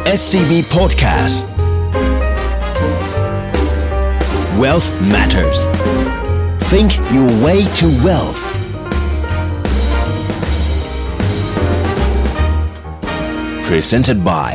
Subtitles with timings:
[0.00, 1.36] SCB Podcast
[4.62, 5.60] Wealth Matters
[6.70, 8.40] Think your way to wealth
[13.68, 14.48] Presented by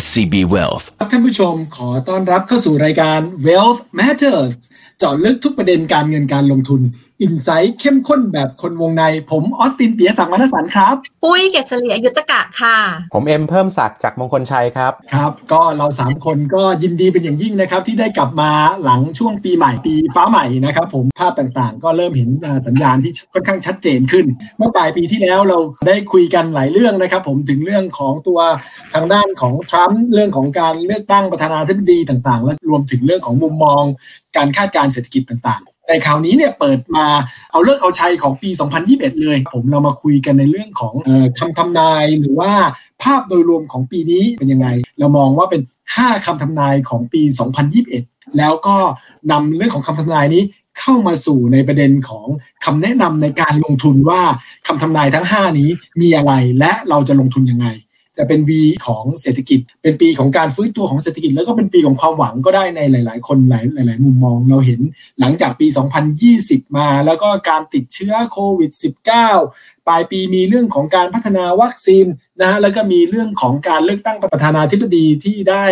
[0.00, 4.54] SCB Wealth ท่านผู้ชมขอต้อนรับเข้าสู่รายการ Wealth Matters
[4.98, 6.80] เจาะลึกทุกประเด็นการเงินการลงทุน
[7.23, 12.77] อินไซต์เข้มข้นแบบคนวงใน ผมออสตินเปียสังวรรณสันครับ ปุ้ยเกษรีอายุตกะค่ะ
[13.13, 18.51] ผมเอ็มเพิ่มศักดิ์จากมงคลชัยครับ ครับ ก็เราสามคนก็ยินดีเป็นอย่างยิ่งนะครับ ที่ได้กลับมา
[18.83, 22.29] หลังช่วงปีใหม่ปีฟ้าใหม่นะครับ ผมภาพต่างๆ ก็เริ่มเห็น
[22.67, 24.25] สัญญาณที่ค่อนข้างชัดเจนขึ้น
[24.57, 28.39] เมื่อปลายปีที่แล้วเราได้คุยกันหลายเรื่องนะครับ ผมถึงเรื่องของตัว
[28.93, 33.83] ทางด้านของทรัมป์เรื่องของการเลือกตั้งประธานาธิบดีต่างๆ และรวมถึงเรื่องของมุมมอง
[34.37, 37.05] การคาดการเศรษฐกิจต่างๆ แต่คราวนี้เนี่ยเปิดมา
[37.51, 38.49] เอาเลิกเอาชัยของปี
[38.85, 40.93] 2021 เลย ผมเรามาคุยกันในเรื่องของ
[41.39, 42.51] คำทำนายหรือว่า
[43.03, 44.67] ภาพโดยรวมของปีนี้เป็นยังไง
[44.99, 45.61] เรามองว่าเป็น
[45.93, 47.21] 5 คำทำนายของปี
[47.79, 48.75] 2021 แล้วก็
[49.31, 50.43] นำเรื่องของคำทำนายนี้
[50.79, 52.27] เข้ามาสู่ในประเด็นของ
[52.65, 54.21] คำแนะนำในการลงทุนว่า
[54.67, 55.69] คำทำนายทั้ง 5 นี้
[56.01, 57.67] มีอะไรและเราจะลงทุนยังไง
[58.17, 58.51] จะเป็น V
[58.85, 64.81] ของเศรษฐกิจ เป็นปีของการฟื้นตัวของเศรษฐกิจ แล้วก็เป็นปีของความหวังก็ได้ในหลาย ๆ คนหลายหลาย ๆ มุมมอง เราเห็น
[65.19, 65.67] หลังจากปี
[66.21, 68.71] 2020 มา แล้วก็การติดเชื้อโควิด
[69.29, 72.05] -19 ปลายปีมีเรื่องของการพัฒนาวัคซีน
[72.41, 75.65] นะฮะแล้วก็มีเรื่องของการเลือกตั้งประธานาธิบดีที่ได้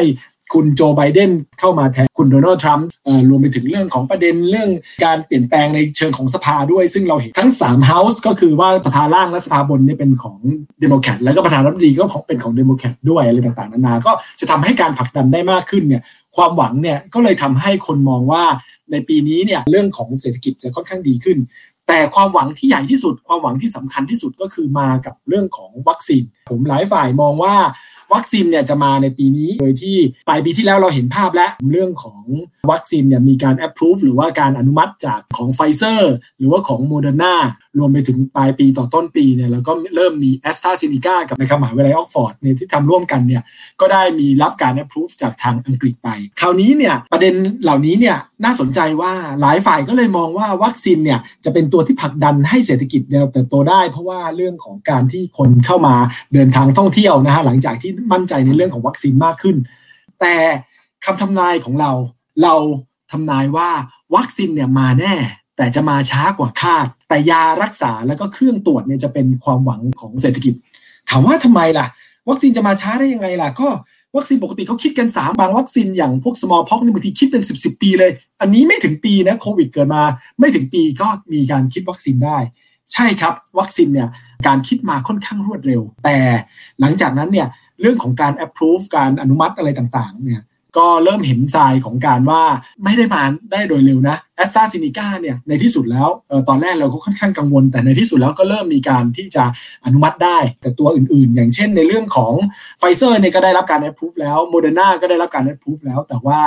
[0.54, 2.88] คุณโจไบเดนเข้ามาแทนคุณโดนัลด์ทรัมป์
[3.30, 4.70] รวมไปถึงเรื่องของประเด็นเรื่อง
[5.06, 10.38] การเปลี่ยนแปลงในเชิงของสภาด้วย ซึ่งเราเห็นทั้ง3 House ก็คือว่าสภาล่างและสภาบนนี่เป็นของ
[10.80, 16.02] เดโมแครตแล้วก็ประธานาธิบดีก็เป็นของเดโมแครตด้วยอะไรต่างๆนานาก็จะทำให้การผลักดันได้มากขึ้นเนี่ย
[16.38, 18.44] ความหวังเนี่ยก็เลยทำให้คนมองว่า
[18.92, 21.40] ในปีนี้เนี่ยเรื่องของเศรษฐกิจจะค่อนข้างดีขึ้น
[21.88, 27.56] แต่ความหวังที่ใหญ่ที่สุด ความหวังที่สำคัญที่สุดก็คือมากับเรื่องของวัคซีน ผมหลายฝ่ายมองว่า
[28.14, 32.22] วัคซีนเนี่ยจะมาในปีนี้ โดยที่ปลายปีที่แล้วเราเห็นภาพแล้วเรื่องของ
[32.72, 37.36] วัคซีนเนี่ยมีการ approve หรือว่าการอนุมัติจากของไฟเซอร์หรือว่าของโมเดอร์นา
[37.78, 43.42] รวมไปถึงปลายปีต่อต้นปีเนี่ยแล้วก็เริ่มมีแอสตราเซเนกากับในมหาวิทยาลัยออกซ์ฟอร์ดเนี่ยที่ทำร่วมกันเนี่ย
[43.82, 46.10] ก็ได้มีรับการ approve จากทางอังกฤษไป
[46.42, 47.34] คราวนี้เนี่ยประเด็น
[47.64, 55.96] เหล่านี้เนี่ยน่าสนใจว่าหลายฝ่ายก็เลยมองว่าวัคซีนเนี่ยจะเป็นตัวที่ผลักดันให้เศรษฐกิจเนี่ยเติบโตได้ เพราะว่าเรื่องของการที่คนเข้ามา
[56.34, 59.56] เดินทางท่องเที่ยวนะฮะหลังจากที่มั่นใจในเรื่องของวัคซีนมากขึ้น
[60.20, 60.36] แต่
[61.06, 61.92] คำทำนายของเรา
[62.44, 62.56] เรา
[63.12, 63.70] ทำนายว่า
[64.16, 65.16] วัคซีนเนี่ยมาแน่
[65.62, 70.54] แต่จะมาช้ากว่าคาด แต่ยารักษาแล้วก็เครื่องตรวจเนี่ยจะเป็นความหวังของเศรษฐกิจ
[71.10, 71.86] ถามว่าทำไมล่ะ
[72.30, 73.68] วัคซีนจะมาช้าได้ยังไงล่ะ ก็
[74.16, 78.12] วัคซีนปกติเขาคิดกัน 3 บางวัคซีนอย่างพวก small pox นี่บางทีคิดเป็น10บสปีเลย
[78.42, 80.04] อันนี้ไม่ถึงปีนะโควิดเกิดมา
[80.40, 82.38] ไม่ถึงปีก็มีการคิดวัคซีนได้
[82.94, 84.10] ใช่ครับ วัคซีนเนี่ย
[84.48, 86.18] การคิดมาค่อนข้างรวดเร็ว แต่
[86.80, 87.48] หลังจากนั้นเนี่ย
[87.82, 90.42] เรื่องของการ approve การอนุมัติอะไรต่างๆเนี่ย
[90.78, 92.44] ก็เริ่มเห็นทรายของการว่า
[92.84, 99.44] ไม่ได้มาได้โดยเร็วนะแอสตราซินิกาเนี่ยในที่สุดแล้วออตอนแรกเราก็ค่อนข้างกังวล แต่ในที่สุดแล้วก็เริ่มมีการที่จะ
[99.86, 102.34] อนุมัติได้แต่ตัวอื่นๆ อย่างเช่นในเรื่องของ
[102.80, 106.40] ไฟเซอร์เนี่ยก็ได้รับการ approve แล้วโมเดอร์นาก็ได้รับการ approve แล้ว แต่ว่า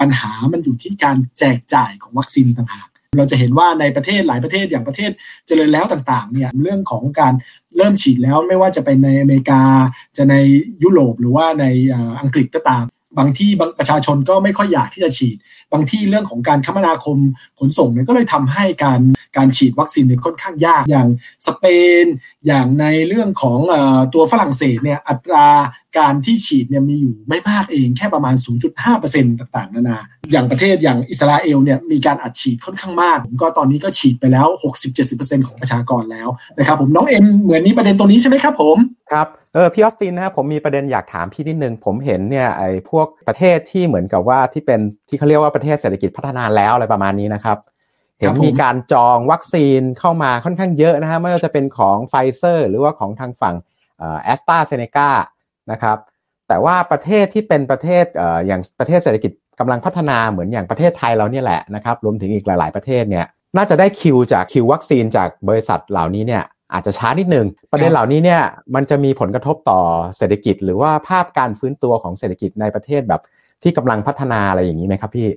[0.00, 2.88] ปัญหามันอยู่ที่การแจกจ่ายของวัคซีนต่างหาก
[3.18, 5.10] เราจะเห็นว่าในประเทศหลายประเทศอย่างประเทศ
[5.46, 7.34] เจริญแล้วต่างๆเนี่ยเรื่องของการ
[7.76, 9.62] เริ่มฉีดแล้วไม่ว่าจะเป็นในอเมริกา
[10.16, 10.34] จะใน
[10.82, 11.64] ยุโรปหรือว่าใน
[12.20, 12.84] อังกฤษก็ตาม
[13.18, 15.36] บางที่ประชาชนก็ไม่ค่อยอยากที่จะฉีด
[15.72, 17.18] บางที่เรื่องของการคมนาคม
[17.58, 19.00] ขนส่งเนี่ยก็เลยทำให้การ
[19.36, 21.08] การฉีดวัคซีนเนี่ยค่อนข้างยากอย่าง
[21.46, 21.64] สเป
[22.02, 22.04] น
[22.46, 23.74] อย่างในเรื่องของอ
[24.14, 25.48] ตัวฝรั่งเศสเนี่ยอัตรา
[25.98, 28.34] การที่ฉีดเนี่ยมีอยู่ไม่มากเองแค่ประมาณ
[28.86, 29.98] 0.5%ต่างๆ นานา
[30.32, 34.46] อย่างประเทศอย่างอิสราเอลเนี่ยมีการอัดฉีดค่อนข้างมาก ผมก็ตอนนี้ก็ฉีดไปแล้ว
[34.96, 38.76] 60-70%ของประชากรแล้วนะครับผมน้องเอ็มเหมือนนี้ประเด็นตรงนี้ใช่ไหมครับผม
[39.12, 47.58] ครับ เออพี่ออสตินนะครับผมมีประเด็นอยากถามพี่นิดนึง ผมเห็นเนี่ยไอ้พวกประเทศที่เหมือนกับว่าที่เป็นที่เขาเรียกว่าประเทศเศรษฐกิจพัฒนาแล้วอะไรประมาณนี้นะครับ
[48.18, 53.54] เห็นมีการจองวัคซีนเข้ามาค่อนข้างเยอะนะฮะไม่ว่าจะเป็นของไฟเซอร์หรือว่าของทางฝั่ง
[54.22, 55.10] แอสตราเซเนกา
[55.72, 55.98] นะครับ
[56.48, 58.04] แต่ว่าประเทศที่เป็นประเทศ
[58.46, 66.42] อย่างประเทศเศรษฐกิจกำลังพัฒนาเหมือนอย่างประเทศไทยเราเนี่ยแหละนะครับรวมถึงอีกหลาย ๆประเทศเนี่ยน่าจะได้คิวจากคิววัคซีนจากบริษัทเหล่านี้เนี่ย
[66.74, 68.42] อาจจะช้านิดนึง ประเด็นเหล่านี้เนี่ย
[68.74, 69.80] มันจะมีผลกระทบต่อ
[70.16, 73.20] เศรษฐกิจ หรือว่าภาพการฟื้นตัวของเศรษฐกิจในประเทศแบบ
[73.62, 75.28] ที่กำลังพัฒนาอะไรอย่างนี้ไหมครับพี่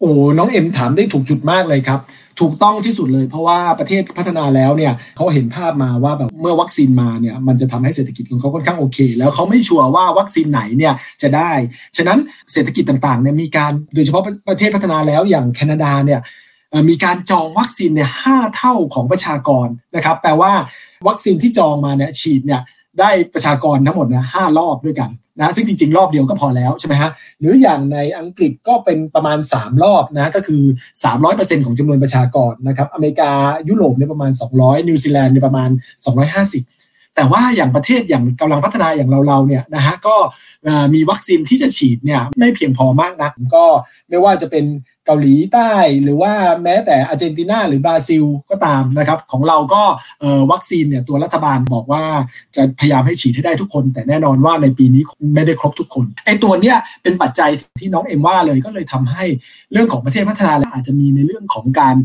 [0.00, 2.00] โอ้น้องเอ็มถามได้ถูกจุดมากเลยครับ
[2.40, 11.50] ถูกต้องที่สุดเลยเพราะว่าประเทศพัฒนาแล้วเนี่ยเขาเห็นภาพมาว่าแบบเมื่อวัคซีนมาเนี่ยมันจะทำให้เศรษฐกิจของเขาค่อนข้างโอเค แล้วเขาไม่ชัวร์ว่าวัคซีนไหนเนี่ยจะได้
[11.96, 12.18] ฉะนั้น
[12.52, 16.20] เศรษฐกิจต่างๆเนี่ยมีการโดยเฉพาะประเทศพัฒนาแล้วอย่างแคนาดาเนี่ย
[16.88, 19.66] มีการจองวัคซีนเนี่ยห้าเท่าของประชากร
[19.96, 20.52] นะครับ แปลว่า
[21.08, 22.62] วัคซีนที่จองมาเนี่ยฉีดเนี่ย
[23.00, 25.10] ได้ประชากรทั้งหมดนี่ยห้ารอบด้วยกัน
[25.40, 27.10] นะซึ่งจริง ๆ รอบเดียวก็พอแล้วใช่ไหมฮะ
[27.40, 30.62] หรืออย่างในอังกฤษก็เป็นประมาณ 3 รอบนะก็คือ
[31.14, 33.30] 300%ของจำนวนประชากรนะครับอเมริกา
[33.68, 35.70] ยุโรปเนี่ยประมาณ 200 นิวซีแลนด์เนี่ยประมาณ
[36.46, 40.16] 250 แต่ว่าอย่างประเทศอย่างกำลังพัฒนาอย่างเราๆเนี่ยนะฮะก็
[40.94, 43.64] มีวัคซีนที่จะฉีดเนี่ยไม่เพียงพอมากนักก็
[44.08, 44.64] ไม่ว่าจะเป็น
[45.08, 45.72] เกาหลีใต้
[46.02, 46.32] หรือว่า
[46.64, 49.82] แม้แต่อาร์เจนตินาหรือบราซิลก็ตามนะครับของเราก็
[50.52, 52.04] วัคซีนเนี่ยตัวรัฐบาลบอกว่า
[52.56, 55.02] จะพยายามให้ฉีดให้ได้ทุกคน แต่แน่นอนว่าในปีนี้
[55.34, 57.50] ไม่ได้ครบทุกคนไอ้ตัวเนี้ยเป็นปัจจัย
[57.80, 59.24] ที่น้องเอ็มว่าเลยก็เลยทำให้
[59.72, 61.96] เรื่องของประเทศพัฒนาอาจจะมีในเรื่องของการ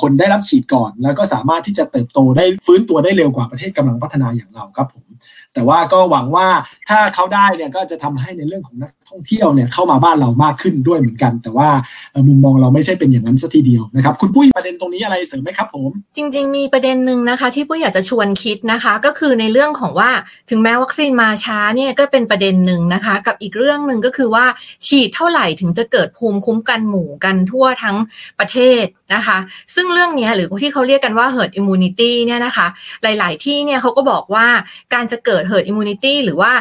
[0.00, 5.07] คนได้รับฉีดก่อน แล้วก็สามารถที่จะเติบโตได้ฟื้นตัวได้เร็วกว่าประเทศกำลังพัฒนาอย่างเราครับผม
[5.54, 6.46] แต่ว่าก็หวังว่า
[6.88, 11.68] ถ้าเขาได้เนี่ยก็จะทำให้ในเรื่องของนักท่องเที่ยวเนี่ยเข้ามาบ้านเรามากขึ้นด้วยเหมือนกัน แต่ว่า
[12.28, 20.10] มุมมองเราไม่ใช่เป็นอย่างนั้นสัทีเดียวนะครับ คุณปุ้ยประเด็นตรงนี้อะไรเสริมไหมครับผม จริง ๆ มีประเด็นหนึ่งนะคะ ที่ปุ้ยอยากจะชวนคิดนะคะ ก็คือในเรื่องของว่า
[20.50, 24.44] ถึงแม้วัคซีนมาช้าเนี่ยก็เป็นประเด็นหนึ่งนะคะ กับอีกเรื่องหนึ่งก็คือว่า
[24.86, 27.96] ฉีดเท่าไหร่ถึงจะเกิดภูมิคุ้มกันหมู่กันทั่วทั้ง
[28.38, 29.38] ประเทศนะคะ
[29.74, 32.66] ซึ่งเรื่องนี้หรือที่เขาเรียกกันว่า herd immunity เนี่ยนะคะ
[33.02, 34.46] หลาย ๆ ที่เนี่ยเขาก็บอกว่า
[34.94, 36.52] การจะเกิด herd immunity หรือว่า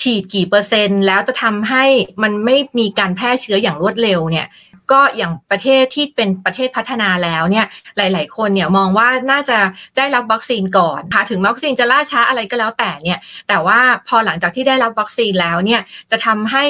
[0.00, 1.84] ฉีดกี่เปอร์เซ็นต์ แล้วจะทำให้
[2.22, 4.48] มันไม่มีการแพร่เชื้ออย่างรวดเร็วเนี่ย
[4.92, 9.58] ก็อย่างประเทศที่เป็นประเทศพัฒนาแล้วเนี่ยหลาย ๆ คนเนี่ยมองว่าน่าจะ
[9.96, 13.18] ได้รับวัคซีนก่อนค่ะถึงวัคซีนจะล่าช้าอะไรก็แล้วแต่เนี่ย
[13.48, 15.80] แต่ว่าพอหลังจากที่ได้รับวัคซีนแล้วเนี่ย
[16.10, 16.64] จะทำให้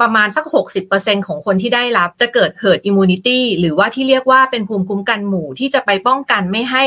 [0.00, 0.44] ประมาณสัก
[0.86, 6.82] 60%ของคนที่ได้รับจะเกิด herd immunity หรือว่าที่เรียกว่าเป็นภูมิคุ้มกันหมู่ที่จะไปป้องกันไม่ให้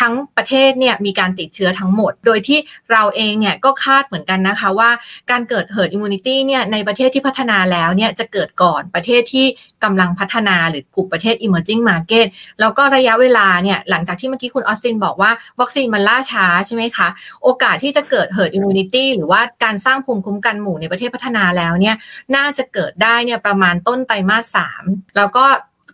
[0.00, 2.58] ทั้งประเทศเนี่ยมีการติดเชื้อทั้งหมด โดยที่
[2.92, 4.90] เราเองเนี่ยก็คาดเหมือนกันนะคะว่า
[5.30, 9.46] การเกิด herd immunity เนี่ยในประเทศที่พัฒนาแล้วเนี่ยจะเกิดก่อนประเทศที่
[9.84, 12.26] กำลังพัฒนาหรือกลุ่มประเทศ emerging market
[12.60, 15.30] แล้วก็ระยะเวลาเนี่ยหลังจากที่เมื่อกี้คุณออสตินบอกว่า
[15.60, 17.08] วัคซีนมันล่าช้าใช่ไหมคะ
[17.42, 21.96] โอกาสที่จะเกิด herd immunity หรือว่าการสร้างภูมิคุ้มกันหมู่ในประเทศพัฒนาแล้วเนี่ย
[22.36, 24.84] น่าจะเกิดได้เนี่ยประมาณต้นไตรมาสสาม
[25.16, 25.46] แล้วก็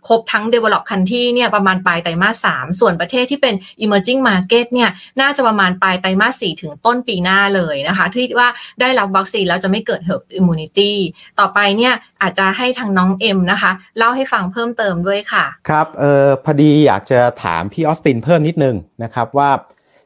[0.07, 4.89] ครบทั้ง develop country เนี่ยประมาณปลายไตรมาสสามส่วนประเทศที่เป็น emerging market เนี่ย
[5.21, 8.49] น่าจะประมาณปลายไตรมาสสี่ถึงต้นปีหน้าเลยนะคะ ที่ว่า
[8.81, 10.91] ได้รับวัคซีนแล้วจะไม่เกิด herd immunity
[11.39, 19.49] ต่อไปเนี่ยอาจจะให้ทางน้องเอ็มนะคะ เล่าให้ฟังเพิ่มเติมด้วยค่ะ ครับเออพอดีอยากจะถามพี่ออสตินเพิ่มนิดนึงนะครับว่า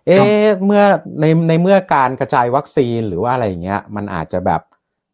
[0.08, 0.18] เอ๊
[0.66, 0.84] เมื่อ
[1.22, 4.62] ในในเมื่อการกระจายวัคซีนหรือว่าอะไรอย่างเงี้ยมันอาจจะแบบ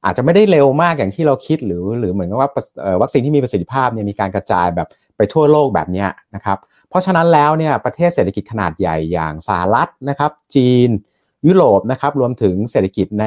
[0.05, 2.49] อาจจะไม่ได้เร็วมากอย่างที่เราคิดหรือหรือเหมือนกับว่า
[3.01, 4.87] วัคซีนที่มีประสิทธิภาพเนี่ยมีการกระจายแบบ
[5.17, 6.05] ไปทั่วโลกแบบนี้
[6.35, 6.57] นะครับ
[6.89, 10.89] เพราะฉะนั้นแล้วเนี่ยประเทศเศรษฐกิจขนาดใหญ่อย่างสหรัฐนะครับจีน
[11.47, 13.25] ยุโรปนะครับรวมถึงเศรษฐกิจใน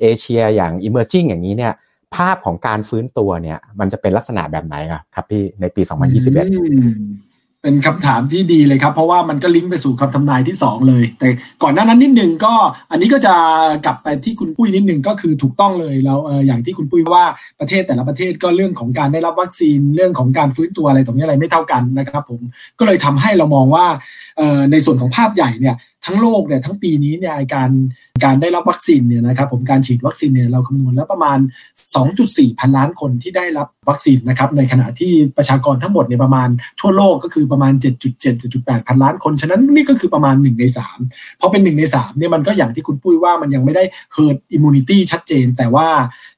[0.00, 1.72] เอเชียอย่าง emerging อย่างนี้เนี่ย
[2.16, 4.76] ภาพของการฟื้นตัวเนี่ยมันจะเป็นลักษณะแบบไหน
[5.14, 7.25] ครับพี่ในปี 2021
[7.66, 11.28] เป็นคำถามที่ดีเลยครับ เพราะว่ามันก็ลิงก์ไปสู่คำทำนายที่ 2 เลย แต่
[11.62, 12.54] ก่อนหน้านั้นนิดนึงก็
[12.90, 13.34] อันนี้ก็จะ
[13.86, 17.24] กลับไปที่คุณปุ้ยนิดนึงก็คือถูกต้องเลยแล้วอย่างที่คุณปุ้ยว่า
[17.60, 22.40] ประเทศแต่ละประเทศก็เรื่องของการได้รับวัคซีนเรื่องของการฟื้นตัวอะไรตรงนี้อะไรไม่เท่ากันนะครับผม
[22.78, 23.86] ก็เลยทำให้เรามองว่า
[24.70, 27.70] ในส่วนของภาพใหญ่เนี่ยทั้งโลกเนี่ยทั้งปีนี้เนี่ยการ
[28.24, 31.38] การได้รับวัคซีนเนี่ยนะครับผมการฉีดวัคซีนเนี่ยเราคำนวณแล้วประมาณ
[31.98, 36.48] 2.4 พันล้านคนที่ได้รับวัคซีนนะครับในขณะที่ประชากรทั้งหมดเนี่ยประมาณ
[36.80, 37.72] ทั่วโลกก็คือประมาณ
[38.08, 40.64] 7.7 7.8พันล้านคน ฉะนั้นนี่ก็คือประมาณ 1 ใน
[41.02, 43.84] 3พอเป็น 1 ใน3เนี่ยมันก็อย่างที่คุณปุ้ยว่ามันยังไม่ได้
[44.16, 45.88] herd immunity ชัดเจน แต่ว่า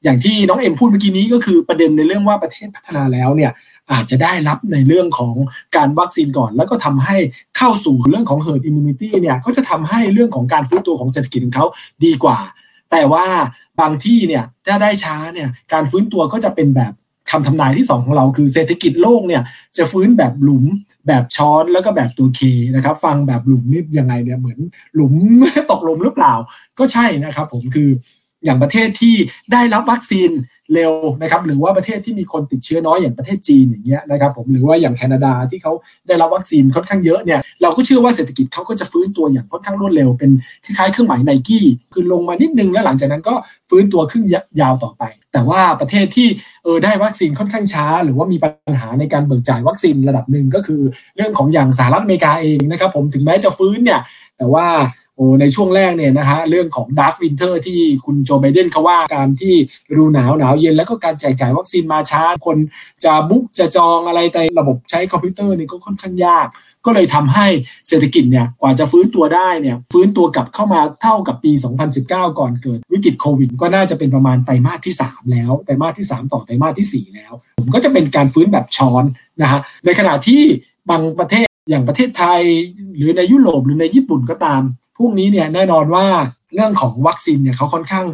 [0.04, 3.52] อย่างที่น้องเอ็มพูดเมื่อกี้นี้ก็คือประเด็นในเรื่องว่าประเทศพัฒนาแล้วเนี่ย
[3.92, 5.34] อาจจะได้รับในเรื่องของ
[5.76, 7.16] การวัคซีนก่อน แล้วก็ทำให้
[7.56, 11.66] เข้าสู่เรื่องของ herd immunity เนี่ยก็จะทำให้เรื่องของการฟื้นตัวของเศรษฐกิจของเขา
[12.04, 12.38] ดีกว่า
[12.90, 13.26] แต่ว่า
[13.80, 16.92] บางที่เนี่ยถ้าได้ช้าเนี่ยการฟื้นตัวก็จะเป็นแบบ
[17.30, 19.42] คำทำนายที่ 2 ของเราคือเศรษฐกิจโลกเนี่ย
[19.76, 20.64] จะฟื้นแบบหลุม
[21.06, 22.40] แบบช้อนแล้วก็แบบตัวเค
[22.74, 24.58] นะครับ ฟังแบบหลุมนี่ยังไงเนี่ยเหมือน
[24.94, 25.14] หลุม
[25.70, 26.34] ตกหลุมหรือเปล่า
[26.78, 27.88] ก็ใช่นะครับผมคือ
[28.44, 29.14] อย่างประเทศที่
[29.52, 30.30] ได้รับวัคซีน
[30.74, 30.92] เร็ว
[31.22, 35.72] นะครับหรือว่าประเทศที่มีคนติดเชื้อน้อยอย่างประเทศจีนอย่างเงี้ยนะครับผมหรือว่าอย่างแคนาดาที่เขา
[36.08, 40.30] ได้รับวัคซีนค่อนข้างเยอะเนี่ยเราก็เชื่อว่าเศรษฐกิจเขาก็จะฟื้นตัวอย่างค่อนข้างรวดเร็วเป็น
[40.64, 43.34] คล้ายๆเครื่องหมายไนกี้คือลงมานิดนึงแล้วหลังจากนั้นก็
[43.70, 44.22] ฟื้นตัวขึ้น
[44.60, 45.02] ยาวต่อไป
[45.32, 46.28] แต่ว่าประเทศที่
[46.64, 50.80] เออได้วัคซีนค่อนข้างช้า หรือว่ามีปัญหาในการเบิกจ่ายวัคซีนระดับหนึ่งก็คือ
[51.16, 54.00] เรื่องของอย่างสหรัฐอเมริกาเองนะครับผมถึงแม้จะฟื้นเนี่ย
[54.38, 54.66] แต่ว่า
[55.18, 59.54] โอ้ในช่วงแรกเนี่ยนะฮะเรื่องของ Dark Winter ที่คุณโจไบเดนเขาว่าการที่
[59.96, 62.56] ฤดูหนาวหนาวเย็น แล้วก็การแจกจ่ายวัคซีนมาช้าคน
[63.04, 66.46] จะ book จะจองอะไรในระบบใช้คอมพิวเตอร์นี่ก็ค่อนข้างยาก
[66.86, 67.46] ก็เลยทำให้
[67.88, 71.52] เศรษฐกิจเนี่ยกว่าจะฟื้นตัวได้เนี่ยฟื้นตัวกลับเข้ามาเท่ากับปี
[71.94, 79.04] 2019 ก่อนเกิดวิกฤตโควิด ก็น่าจะเป็นประมาณไตรมาสที่ 3 แล้วไตรมาสที่ 3 ต่อไตรมาสที่ 4 แล้ว ผมก็จะเป็นการฟื้นแบบช้อน
[79.42, 80.42] นะฮะในขณะที่
[80.90, 82.42] บางประเทศอย่างประเทศไทย
[82.96, 84.62] หรือในยุโรปหรือในญี่ปุ่นก็ตาม
[84.98, 86.06] พรุ่งนี้เนี่ยแน่นอนว่า
[86.54, 88.06] เรื่องของวัคซีนเนี่ยเขาค่อนข้าง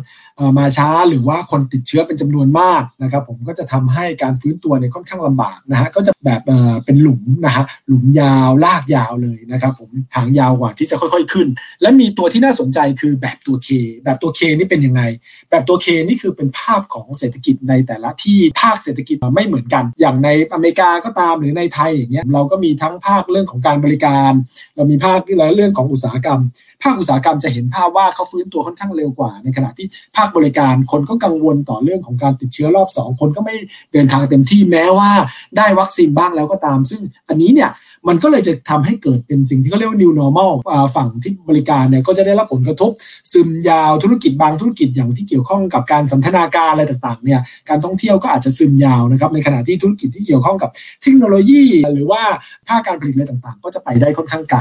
[0.58, 6.40] มาช้าหรือว่าคนติดเชื้อเป็นจำนวนมากนะครับ ผมก็จะทำให้การฟื้นตัวเนี่ยค่อนข้างลำบากนะฮะก็จะแบบ
[6.84, 11.48] เป็นหลุมนะฮะหลุมยาวลากยาวเลยนะครับ ผมหางยาวกว่าที่จะค่อยๆขึ้น
[11.82, 13.68] และมีตัวที่น่าสนใจคือแบบตัว K
[14.04, 15.02] แบบตัว K นี่เป็นยังไง
[15.50, 24.32] แบบตัว K นี่คือเป็นภาพของเศรษฐกิจในแต่ละที่ภาคเศรษฐกิจไม่เหมือนกัน อย่างในอเมริกาก็ตามหรือในไทยอย่างเงี้ยเราก็มีทั้งภาคเรื่องของการบริการ
[24.76, 25.18] เรามีภาค
[25.56, 26.40] เรื่องของอุตสาหกรรม
[26.82, 33.54] ภาคอุตสาหกรรมจะเห็นภาพว่าเขาฟื้นตัวค่อนข้างเร็วกว่า ในขณะที่ภาคบริการคนก็กังวลต่อเรื่องของการติดเชื้อรอบ 2 คนก็ไม่
[33.92, 35.10] เดินทางเต็มที่แม้ว่า
[35.56, 37.70] ได้วัคซีนบ้างแล้วก็ตาม ซึ่งอันนี้เนี่ย
[38.08, 40.52] มันก็เลยจะทำให้เกิดเป็นสิ่งที่เขาเรียกว่า new normal
[40.96, 42.90] ฝั่งที่บริการเนี่ยก็จะได้รับผลกระทบ
[43.32, 50.70] ซึมยาวธุรกิจบางธุรกิจอย่างที่เกี่ยวข้องกับการสันทนาการอะไรต่างๆเนี่ยการท่องเที่ยวก็อาจจะซึมยาวนะครับในขณะที่ธุรกิจที่เกี่ยวข้องกับ
[51.02, 51.62] เทคโนโลยี
[51.92, 52.22] หรือว่า
[52.68, 54.60] ภาคการผลิตอะไรต่างๆ ก็จะไปได้ค่อนข้างไกล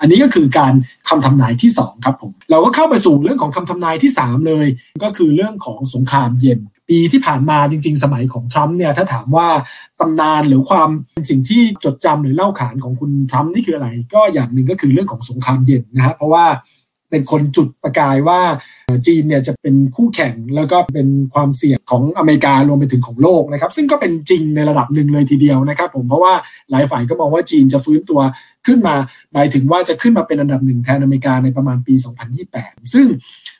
[0.00, 0.72] อันนี้ก็คือการ
[1.08, 4.66] คำทำนายที่2ครับผมเราก็เข้าไปสู่เรื่องของคำทำนายที่ 3 เลย
[5.02, 9.48] ก็คือเรื่องของสงครามเย็น ปีที่ผ่านมาจริง ๆ สมัยของทรัมป์เนี่ยถ้าถามว่า
[10.00, 16.44] ตำนานหรือความเป็นสิ่งที่จดจำหรือเล่าขานของคุณทรัมป์นี่คืออะไร ก็อย่างหนึ่งก็คือเรื่องของสงครามเย็นนะฮะเพราะว่า
[17.10, 18.40] เป็นคนจุดประกายว่า
[19.06, 26.34] จีนเนี่ยจะเป็นคู่แข่งแล้วก็เป็นความเสี่ยงของอเมริการวมไปถึงของโลกนะครับ ซึ่งก็เป็นจริงในระดับหนึ่งเลยทีเดียวนะครับผมเพราะว่า
[26.70, 28.20] หลายฝ่ายก็มองว่าจีนจะฟื้นตัว
[28.66, 28.96] ขึ้นมา
[29.32, 31.94] หมายถึงว่าจะขึ้นมาเป็นอันดับหนึ่งแทนอเมริกาในประมาณปี
[32.44, 33.06] 2028 ซึ่ง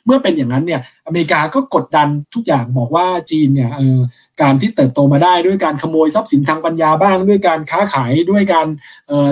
[0.05, 3.71] เมื่อเป็นอย่างนั้นเนี่ยอเมริกาก็กดดันทุกอย่างบอกว่าจีนเนี่ย
[4.41, 8.67] การที่เติบโตมาได้ด้วยการขโมยทรัพย์สินทางปัญญาบ้าง ด้วยการค้าขายด้วยการ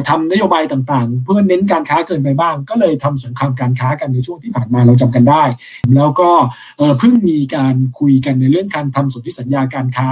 [0.10, 5.44] ทำนโยบายต่างๆ เพื่อเน้นการค้าเกินไปบ้าง ก็เลยทำสงครามการค้ากันในช่วงที่ผ่านมาเราจำกันได้
[5.96, 6.30] แล้วก็
[7.00, 10.08] เพิ่งมีการคุยกันในเรื่องการทำสนธิสัญญาการค้า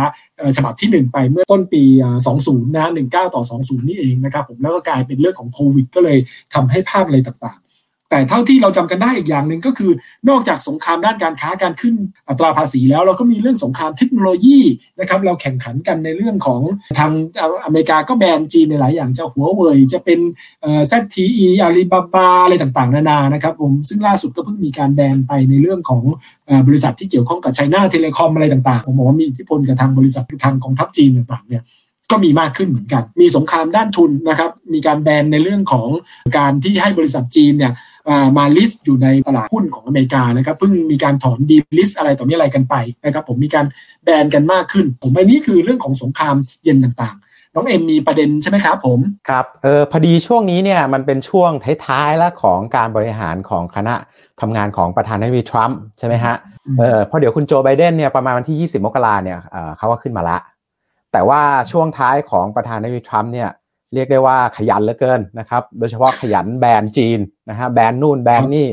[0.58, 1.84] ฉบับที่ 1 ไปเมื่อต้นปี
[2.30, 6.18] 20 นะ 19 ต่อ 20 นี่เองนะครับผมแล้วก็กลายเป็นเรื่องของโควิด ก็เลย
[6.54, 7.60] ทำให้ภาพอะไรต่าง
[8.10, 9.92] แต่เท่าที่เราจำกันได้อีกอย่างหนึ่งก็คือ
[10.30, 11.96] นอกจากสงครามด้านการค้าการขึ้น
[12.30, 14.60] อัตราภาษีแล้วเราก็มีเรื่องสงครามเทคโนโลยี
[15.00, 16.62] นะครับเราแข่งขันกันในเรื่องของ
[17.00, 17.12] ทาง
[17.66, 20.20] อเมริกาก็แบนจีนในหลายอย่างจะหัวเว่ยจะเป็น
[20.62, 26.04] เอ่อ ZTE อาลีบาบาอะไรต่างๆ นานานะครับผมซึ่งล่าสุดก็เพิ่งมีการแบนไปในเรื่องของ
[26.68, 31.64] บริษัทที่เกี่ยวข้องกับไชน่าเทเลคอมอะไรต่างๆผมบอกว่ามีอิทธิพลกับทางบริษัททางกองทัพจีนต่างๆเนี่ย
[32.12, 35.88] ก็มีมากขึ้นเหมือนกัน มีสงครามด้านทุนนะครับ มีการแบนในเรื่องของ
[36.38, 37.74] การที่ให้บริษัทจีนเนี่ย
[38.38, 43.66] มา list อยู่ในตลาดหุ้นของอเมริกานะครับเพิ่งมีการถอน delist อะไรต่อมีอะไรกันไปนะครับผมมีการ
[44.04, 49.00] แบนกันมากขึ้น ผมอันนี้คือเรื่องของสงครามเย็นต่างๆ น้องเอ็มมีประเด็นใช่ไหมครับผม
[49.30, 51.52] ครับเออพอดีช่วงนี้เนี่ยมันเป็นช่วง
[51.86, 53.96] ท้ายๆแล้วของการบริหารของคณะ
[54.42, 56.36] ทำงานของประธานาธิบดีทรัมป์ใช่ไหมฮะ
[56.80, 59.40] เออพอเดี๋ยวคุณโจไบเดนเนี่ยประมาณวันที่ 20 มกราเนี่ย
[59.78, 60.38] เขาก็ขึ้นมาละ
[61.12, 63.50] แต่ว่าช่วงท้ายของประธานาธิบดีทรัมป์เนี่ย
[63.94, 68.68] เรียกได้ว่าขยันเหลือเกินนะครับ โดยเฉพาะขยันแบรนด์จีนนะฮะแบรนด์นู่นแบรนด์นี่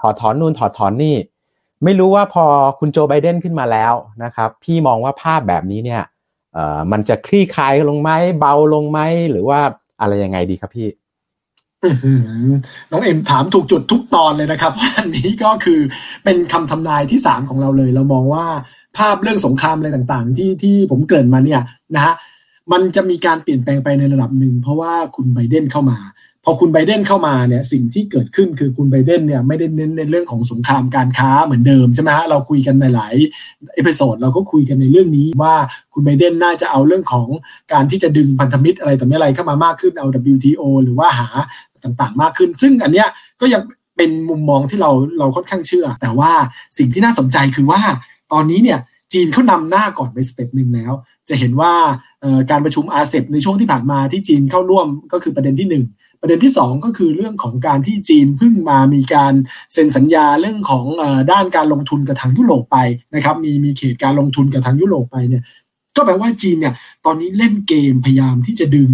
[0.00, 1.16] ถอดถอนนู่นถอดถอนนี่
[1.84, 2.44] ไม่รู้ว่าพอ
[2.78, 3.94] คุณโจไบเดนขึ้นมาแล้ว
[4.24, 6.02] นะครับ พี่มองว่าภาพแบบนี้เนี่ย
[6.54, 9.60] เอ่อมันจะคลี่คลายลงไหมเบาลงไหมหรือว่า
[10.00, 10.88] อะไรยังไงดีครับพี่
[12.90, 15.80] น้องเอ็มถามถูกจุดทุกตอนเลยนะครับอันนี้ก็คือ
[16.24, 18.46] เป็นคำทำนายที่สามของเราเลย เรามองว่า
[18.96, 21.60] ภาพเรื่องสงครามอะไรต่างๆ ที่ที่ผมเกริ่นมาเนี่ย
[21.94, 22.14] นะฮะ
[22.72, 25.98] มันจะมีการเปลี่ยนแปลงไปในระดับหนึ่งเพราะว่าคุณไบเดนเข้ามา
[26.44, 33.14] พอคุณไบเดนเข้ามาเนี่ยสิ่งที่เกิดขึ้นคือคุณไบเดนเนี่ยไม่ได้เน้นในเรื่องของสงครามการค้าเหมือนเดิมใช่ไหมฮะเราคุยกันในหลาย
[33.74, 35.54] episode เราก็คุยกันในเรื่องนี้ว่า
[35.94, 37.28] คุณไบเดนน่าจะเอาเรื่องของ
[37.72, 41.28] การที่จะดึงพันธมิตรอะไรต่อมิอะไรเข้ามามากขึ้นเอา WTO หรือว่าหา
[41.84, 43.08] ต่างๆมากขึ้น ซึ่งอันเนี้ย
[43.40, 43.62] ก็ยัง
[43.96, 46.32] เป็นมุมมองที่เราเราค่อนข้างเชื่อ แต่ว่า
[46.78, 47.80] สิ่งที่น่าสนใจคือว่า
[48.32, 48.78] ตอนนี้เนี่ย
[49.12, 50.92] จีนเขานำหน้าก่อนไป step หนึ่งแล้ว
[51.28, 51.74] จะเห็นว่า
[52.50, 59.34] การประชุม RCEP ในช่วงที่ผ่านมาที่จีนเข้าร่วมก็คือประเด็นที่ 1 ประเด็นที่ 2 ก็คือเรื่องของการที่จีนเพิ่งมามีการ
[59.72, 60.84] เซ็นสัญญาเรื่องของ
[61.32, 62.78] ด้านการลงทุนกับทางยุโรปไป
[63.14, 65.42] นะครับมีมีเขตการลงทุนกับทางยุโรปไปเนี่ย
[65.96, 66.74] ก็แปลว่าจีนเนี่ย
[67.06, 68.90] ตอนนี้เล่นเกมพยายามที่จะดึง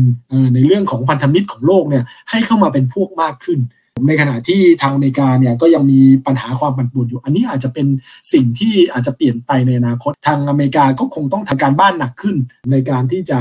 [0.54, 3.58] ในเรื่องของพันธมิตรของโลกเนี่ยให้เข้ามาเป็นพวกมากขึ้น
[4.06, 7.86] ในขณะที่ทางอเมริกาเนี่ยก็ยังมีปัญหาความปั่นป่วนอยู่ อันนี้อาจจะเป็น
[8.32, 12.36] สิ่งที่อาจจะเปลี่ยนไปในอนาคต ทางอเมริกาก็คงต้องทำการบ้านหนักขึ้น
[12.72, 13.40] ในการที่จะ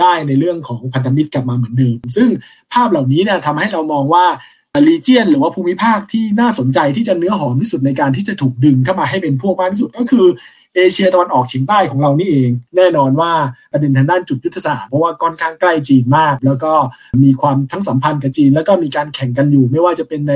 [0.00, 2.28] ได้ในเรื่องของพันธมิตรกลับมาเหมือนเดิม ซึ่ง
[2.72, 4.26] ภาพเหล่านี้เนี่ยทำให้เรามองว่า
[4.88, 10.26] ลีเจียนหรือว่าภูมิภาคที่น่าสนใจที่จะเนื้อหอมที่สุดในการที่จะถูกดึงเข้ามาให้เป็นพวกมากที่สุดก็คือ
[10.78, 13.32] เอเชียตะวันออกเฉียงใต้ของเรานี่เอง แน่นอนว่า
[13.72, 16.72] ประเด็นทางด้านจุดยุทธศาสตร์เพราะว่าค่อนข้างใกล้จีนมาก แล้วก็
[17.24, 20.34] มีความทั้งสัมพันธ์กับจีน แล้วก็มีการแข่งกันอยู่ ไม่ว่าจะเป็นใน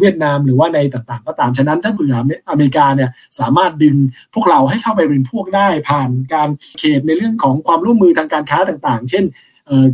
[0.00, 2.14] เวียดนามหรือว่าในต่างๆ ก็ตามฉะนั้นถ้าเผื่อ
[2.50, 3.96] อเมริกาเนี่ยสามารถดึง
[4.34, 9.24] พวกเราให้เข้าไปเป็นพวกได้ผ่านการเขตในเรื่องของความร่วมมือทางการค้าต่างๆ เช่น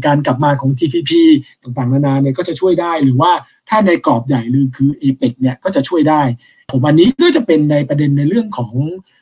[0.06, 1.10] การกลับมาของ TPP
[1.62, 3.32] ต่างๆ นานาเนี่ยก็จะช่วยได้หรือว่า
[3.68, 6.22] ถ้าในกรอบใหญ่หรือคือเอเปกเนี่ยก็จะช่วยได้
[6.72, 8.72] ผมอันนี้ก็จะเป็นในประเด็นในเรื่องของ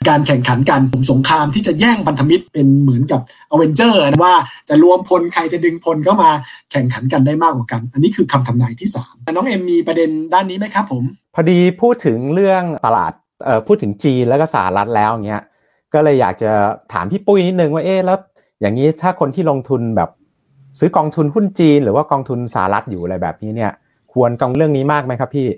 [0.08, 3.20] การแข่งขันกันผมสงครามที่จะแย่งพันธมิตรเป็นเหมือนกับ
[3.50, 4.34] Avenger นะว่า
[4.68, 6.30] จะรวมพลใครจะดึงพลเข้ามา
[6.72, 11.02] แข่งขันกันได้มากกว่ากัน อันนี้คือคำทำนายที่3น้องเอ็มมีประเด็นด้านนี้ไหมครับผม
[11.34, 13.12] พอดีพูดถึงเรื่องตลาด
[13.44, 15.42] เอ่อพูดถึงจีนแล้วก็สหรัฐแล้วเงี้ย
[15.94, 16.52] ก็เลยอยากจะ
[16.92, 18.18] ถามพี่ปุ้ยนิดนึงว่าเอ๊ะแล้ว
[18.60, 20.10] อย่างนี้ถ้าคนที่ลงทุนแบบ
[20.78, 23.72] ซื้อกองทุนหุ้นจีน หรือว่ากองทุนสหรัฐอยู่อะไรแบบนี้เนี่ย
[24.12, 25.48] ควรกังวลเรื่องนี้มากไหมครับพี่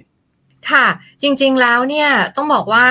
[0.71, 0.87] ค่ะ
[1.23, 2.87] จริงๆแล้วเนี่ยต้องบอกว่า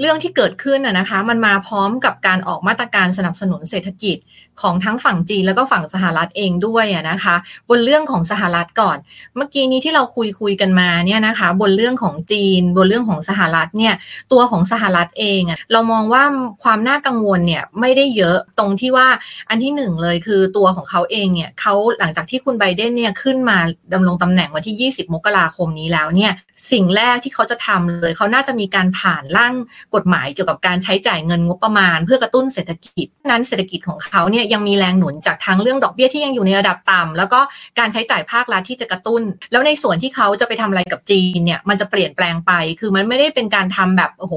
[0.00, 4.16] เรื่องที่เกิดขึ้นนะคะ มันมาพร้อมกับการออกมาตรการสนับสนุนเศรษฐกิจ
[4.62, 7.34] ของทั้งฝั่งจีนแล้วก็ฝั่งสหรัฐเองด้วยนะคะ
[7.68, 8.96] บนเรื่องของสหรัฐก่อน
[9.36, 13.94] เมื่อกี้นี้ที่เราคุยคุยกันมาเนี่ยนะคะ บนเรื่องของจีน บนเรื่องของสหรัฐเนี่ย
[14.32, 16.22] ตัวของสหรัฐเองอะเรามองว่า
[16.64, 19.08] ความน่ากังวลเนี่ยไม่ได้เยอะตรงที่ว่า
[19.48, 23.58] อันที่หนึ่งเลยคือตัวของเขาเองเนี่ยเขาหลังจากที่คุณไบเดนเนี่ยขึ้นมา
[23.92, 26.32] ดำรงตำแหน่งวันที่ 20 มกราคมนี้แล้วเนี่ย
[26.72, 29.54] สิ่งแรกที่เขาจะทำเลย เขาน่าจะมีการผ่านร่าง
[29.94, 37.40] กฎหมายเกี่ยวกับการใช้จ่ายเงินงบประมาณ เพื่อกระตุ้นเศรษฐกิจนั้นเศรษฐกิจของเขาเนี่ยยังมีแรงหนุนจากทั้งเรื่องดอกเบี้ยที่ยังอยู่ในระดับต่ำแล้วก็
[37.78, 39.22] การใช้จ่ายภาครัฐที่จะกระตุ้น
[39.52, 44.34] แล้วในส่วนที่เขาจะไปทำอะไรกับจีนเนี่ยมันจะเปลี่ยนแปลงไป คือมันไม่ได้เป็นการทำแบบโอ้โห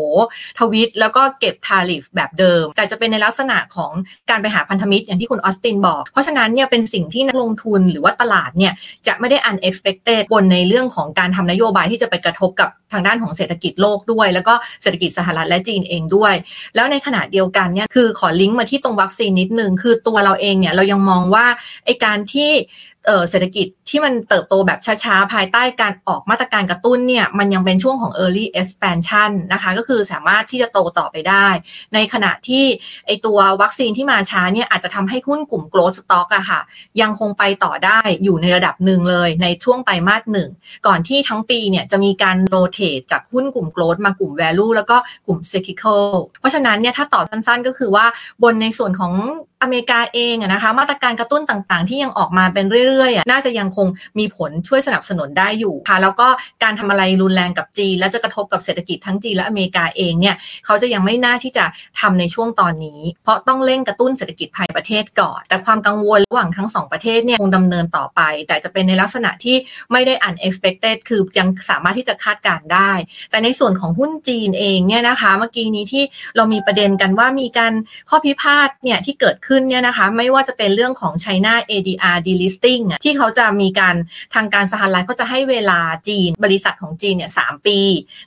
[0.59, 3.91] ทวิต แล้วก็เก็บทาริฟแบบเดิม แต่จะเป็นในลักษณะของ
[4.29, 8.73] การไปหาพันธมิตรอย่างที่คุณออสตินบอก เพราะฉะนั้นเนี่ยเป็นสิ่งที่นักลงทุนหรือว่าตลาดเนี่ย
[9.07, 16.34] จะไม่ได้ unexpected บนในเรื่องของการทำนโยบายที่จะไปกระทบกับ ทางด้านของเศรษฐกิจโลกด้วย แล้วก็เศรษฐกิจสหรัฐและจีนเองด้วย
[16.75, 21.46] แล้วในขณะเดียวกันเนี่ยคือขอลิงก์มาที่ตรงวัคซีนนิดนึงคือตัวเราเองเนี่ยเรายังมองว่า
[21.86, 22.51] ไอการที่
[23.29, 31.47] เศรษฐกิจที่มันเติบโตแบบช้าๆ ภายใต้การออกมาตรการกระตุ้นเนี่ยมันยังเป็นช่วงของ early expansion นะคะก็คือสามารถที่จะโตต่อไปได้
[31.93, 32.65] ในขณะที่
[33.05, 36.59] ไอตัววัคซีนที่มาช้าเนี่ยอาจจะทำให้หุ้นกลุ่ม growth stock อะค่ะ
[37.01, 40.49] ยังคงไปต่อได้อยู่ในระดับหนึ่งเลยในช่วงไตรมาสหนึ่ง
[40.87, 46.07] ก่อนที่ทั้งปีเนี่ยจะมีการโรเตทจากหุ้นกลุ่ม growth มากลุ่ม value แล้วก็กลุ่ม cyclical
[46.39, 48.05] เพราะฉะนั้นเนี่ยถ้าตอบสั้นๆ ก็คือว่า
[48.43, 49.13] บนในส่วนของ
[49.61, 53.88] อเมริกาเองนะคะมาตรการกระตุ้นต่างๆ ที่ยังออกมาเป็นเรื่อยๆน่าจะยังคง
[54.19, 56.27] มีผลช่วยสนับสนุนได้อยู่ค่ะ แล้วก็
[56.63, 61.65] การทำอะไรรุนแรงกับจีน และจะกระทบกับเศรษฐกิจทั้งจีนและอเมริกาเองเนี่ยเขาจะยังไม่น่าที่จะ
[61.99, 69.55] ทำในช่วงตอนนี้ เพราะต้องเร่งกระตุ้นเศรษฐกิจภายประเทศก่อน แต่ความกังวลระหว่างทั้งสองประเทศเนี่ยคงดำเนินต่อไป แต่จะเป็นในลักษณะที่
[69.91, 72.91] ไม่ได้ unexpected คือยังสามารถที่จะคาดการได้
[73.31, 76.03] แต่ในส่วนของหุ้นจีนเองเนี่ยนะคะ เมื่อกี้นี้ที่
[76.36, 77.73] เรามีประเด็นกันว่ามีการ
[78.10, 83.95] ข้อพิพาทเนี่ยที่เกิดขึ้นขึ้นเนี่ยนะคะ ไม่ว่าจะเป็นเรื่องของ China ADR delisting ที่เขาจะมีการ
[84.35, 87.79] ทางการสหรัฐเขาจะให้เวลาจีน บริษัทของจีนเนี่ยสปี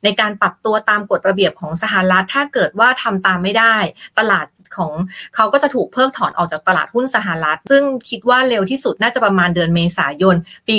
[0.04, 3.76] ในการปรับตัวตามกฎระเบียบของสหรัฐถ้าเกิดว่าทำตามไม่ได้
[4.18, 4.46] ตลาด
[4.78, 4.92] ของ
[5.35, 10.37] เขาก็จะถูกเพิกถอนออกจากตลาดหุ้นสหรัฐ ซึ่งคิดว่าเร็วที่สุดน่าจะประมาณเดือนเมษายน
[10.68, 10.76] ปี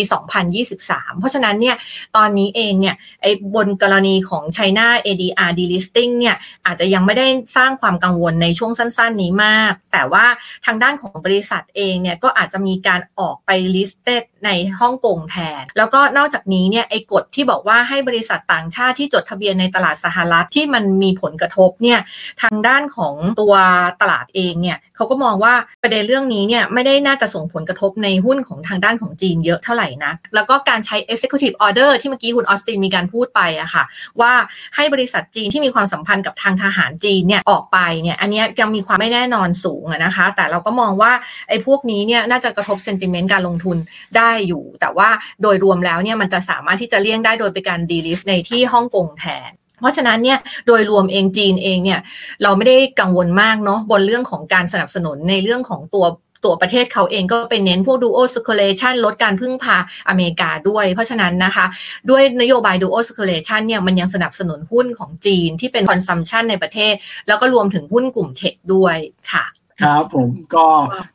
[0.59, 1.75] 2023 เพราะฉะนั้นเนี่ย
[2.15, 7.27] ตอนนี้เองเนี่ยไอ้บนกรณีของ China ADR delisting เนี่ยอาจจะยังไม่ได้
[7.57, 10.25] สร้างความกังวลในช่วงสั้น ๆ นี้มาก แต่ว่า
[10.65, 21.99] ทางด้านของบริษัทเองเนี่ยก็อาจจะมีการออกไป listed ในฮ่องกงแทน แล้วก็นอกจากนี้เนี่ยไอ้กฎที่บอกว่าให้บริษัทต่างชาติที่จดทะเบียนในตลาดสหรัฐที่มันมีผลกระทบเนี่ย
[22.41, 23.53] ทางด้านของตัว
[24.01, 33.83] ตลาดเองเนี่ยเขาก็มองว่าประเด็นเรื่องนี้เนี่ยไม่ได้น่าจะส่งผลกระทบในหุ้นของทางด้านของจีนเยอะเท่าไหร่นะแล้วก็การใช้ executive order ที่เมื่อกี้คุณออสตินมีการพูดไปอะค่ะ
[34.21, 34.33] ว่า
[34.75, 41.11] ให้บริษัทจีนที่มีความสัมพันธ์กับทางทหารจีนเนี่ยออกไปเนี่ยอันนี้ยังมีความไม่แน่นอนสูงนะคะ แต่เราก็มองว่า
[41.49, 43.77] ไอ้พวกนี้เนี่ยน่าจะกระทบเซนติเมนต์การลงทุน
[44.17, 45.09] ได้อยู่ แต่ว่า
[45.41, 51.99] โดยรวมแล้วเนี่ยมันจะสามารถที่จะเลี่ยงได้โดยเป็นการดีลิสในที่ฮ่องกงแทนเพราะฉะนั้นเนี่ยโดยรวมเองจีนเองเนี่ย
[52.43, 56.05] เราไม่ได้กังวลมากเนาะบนเรื่องของการสนับสนุนในเรื่องของตัว
[56.47, 59.77] ตัวประเทศเขาเองก็ไปเน้นพวก duo circulation ลดการพึ่งพา
[60.09, 61.65] อเมริกาด้วย เพราะฉะนั้นนะคะ
[62.09, 66.93] ด้วยนโยบาย duo circulation เนี่ยมันยังสนับสนุนหุ้นของจีนที่เป็น consumption ในประเทศ
[67.27, 68.97] แล้วก็รวมถึงหุ้นกลุ่มเทคด้วย
[69.31, 69.45] ค่ะ
[69.81, 70.65] ครับผมก็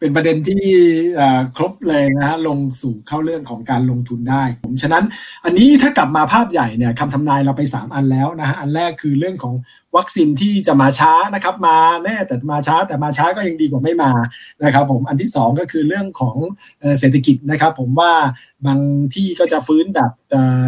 [0.00, 0.64] เป็นประเด็นที่
[1.56, 5.04] ครบเลยนะฮะลงสู่เข้าเรื่องของการลงทุนได้ ผมฉะนั้น
[5.44, 9.54] อันนี้ถ้ากลับมาภาพใหญ่เนี่ยคำทำนายเราไป 3 อันแล้วนะฮะอันแรกคือเรื่องของ
[9.96, 14.12] วัคซีนที่จะมาช้านะครับ มาแน่แต่มาช้าแต่มาช้าก็ยังดีกว่าไม่มา
[14.64, 16.36] นะครับ ผมอันที่ 2 ก็คือเรื่องของ
[16.98, 18.12] เศรษฐกิจนะครับ ผมว่า
[18.66, 18.80] บาง
[19.14, 20.10] ที่ก็จะฟื้นแบบ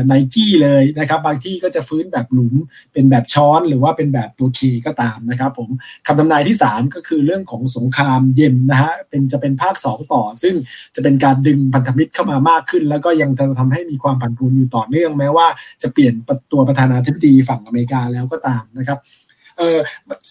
[0.07, 2.55] ไนกี้เลยนะครับ บางที่ก็จะฟื้นแบบหลุม
[2.93, 5.69] เป็นแบบช้อนหรือว่าเป็นแบบตัวคีก็ตามนะครับ ผม
[6.07, 10.55] คำทำนายที่ 3 ก็คือเรื่องของสงครามเย็นนะฮะเป็นจะเป็นภาค 2 ต่อ ซึ่ง
[10.95, 15.47] จะเป็นการดึงพันธมิตรเข้ามามากขึ้น แล้วก็ยังจะทำให้มีความผันผวนอยู่ต่อเนื่องแม้ว่า
[15.83, 16.15] จะเปลี่ยน
[16.53, 19.01] ตัวประธานาธิบดีฝั่งอเมริกาแล้วก็ตามนะครับ
[19.59, 19.79] เออ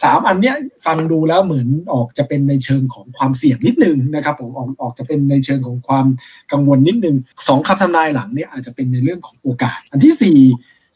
[0.04, 6.06] สามอันเนี้ยฟังดูแล้วเหมือนออกจะเป็นในเชิงของความเสี่ยงนิดนึงนะครับผมออกออกจะเป็นในเชิงของความ
[6.52, 7.16] กังวลนิดนึง
[7.48, 10.40] สองคำทำนายหลังเนี่ยอาจจะเป็นในเรื่องของโอกาส อันที่สี่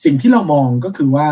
[0.06, 1.30] สิ่งที่เรามองก็คือว่า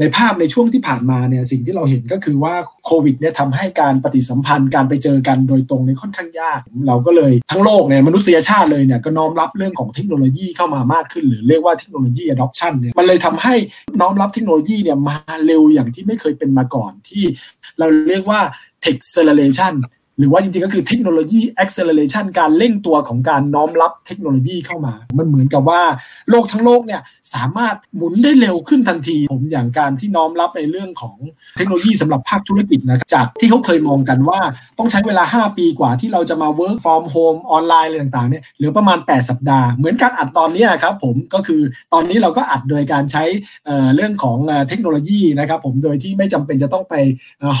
[0.00, 13.54] ในภาพในช่วงที่ผ่านมาเนี่ยสิ่งที่เราเห็นก็คือว่าโควิดเนี่ยทำให้การปฏิสัมพันธ์การไปเจอกันโดยตรงในค่อนข้างยาก เราก็เลยทั้งโลกเนี่ยมนุษยชาติเลยเนี่ยก็น้อมรับเรื่องของเทคโนโลยีเข้ามามากขึ้น หรือเรียกว่าเทคโนโลยี adoption เนี่ยมันเลยทำให้
[14.00, 17.24] น้อมรับเทคโนโลยีเนี่ยมาเร็วอย่างที่ไม่เคยเป็นมาก่อนที่
[17.78, 18.40] เราเรียกว่า
[18.84, 19.74] tech acceleration
[20.18, 25.82] หรือว่าจริงๆก็คือเทคโนโลยี acceleration การเร่งตัวของการน้อมรับเทคโนโลยีเข้ามา มันเหมือนกับว่า
[26.30, 27.00] โลกทั้งโลกเนี่ย
[27.34, 31.16] สามารถหมุนได้เร็วขึ้นทันที ผมอย่างการที่น้อมรับในเรื่องของ
[31.56, 34.40] เทคโนโลยีสำหรับภาคธุรกิจนะจากที่เขาเคยมองกันว่า
[34.78, 41.60] ต้องใช้เวลา 5 ปีกว่าที่เราจะมา work from home ออนไลน์อะไรต่างๆเนี่ยเหลือประมาณ 8 สัปดาห์ เหมือนการอัดตอนนี้ครับผมก็คือ
[41.92, 43.24] ตอนนี้เราก็อัดโดยการใช้
[43.94, 46.94] เรื่องของเทคโนโลยีนะครับผมโดยที่ไม่จำเป็นจะต้องไป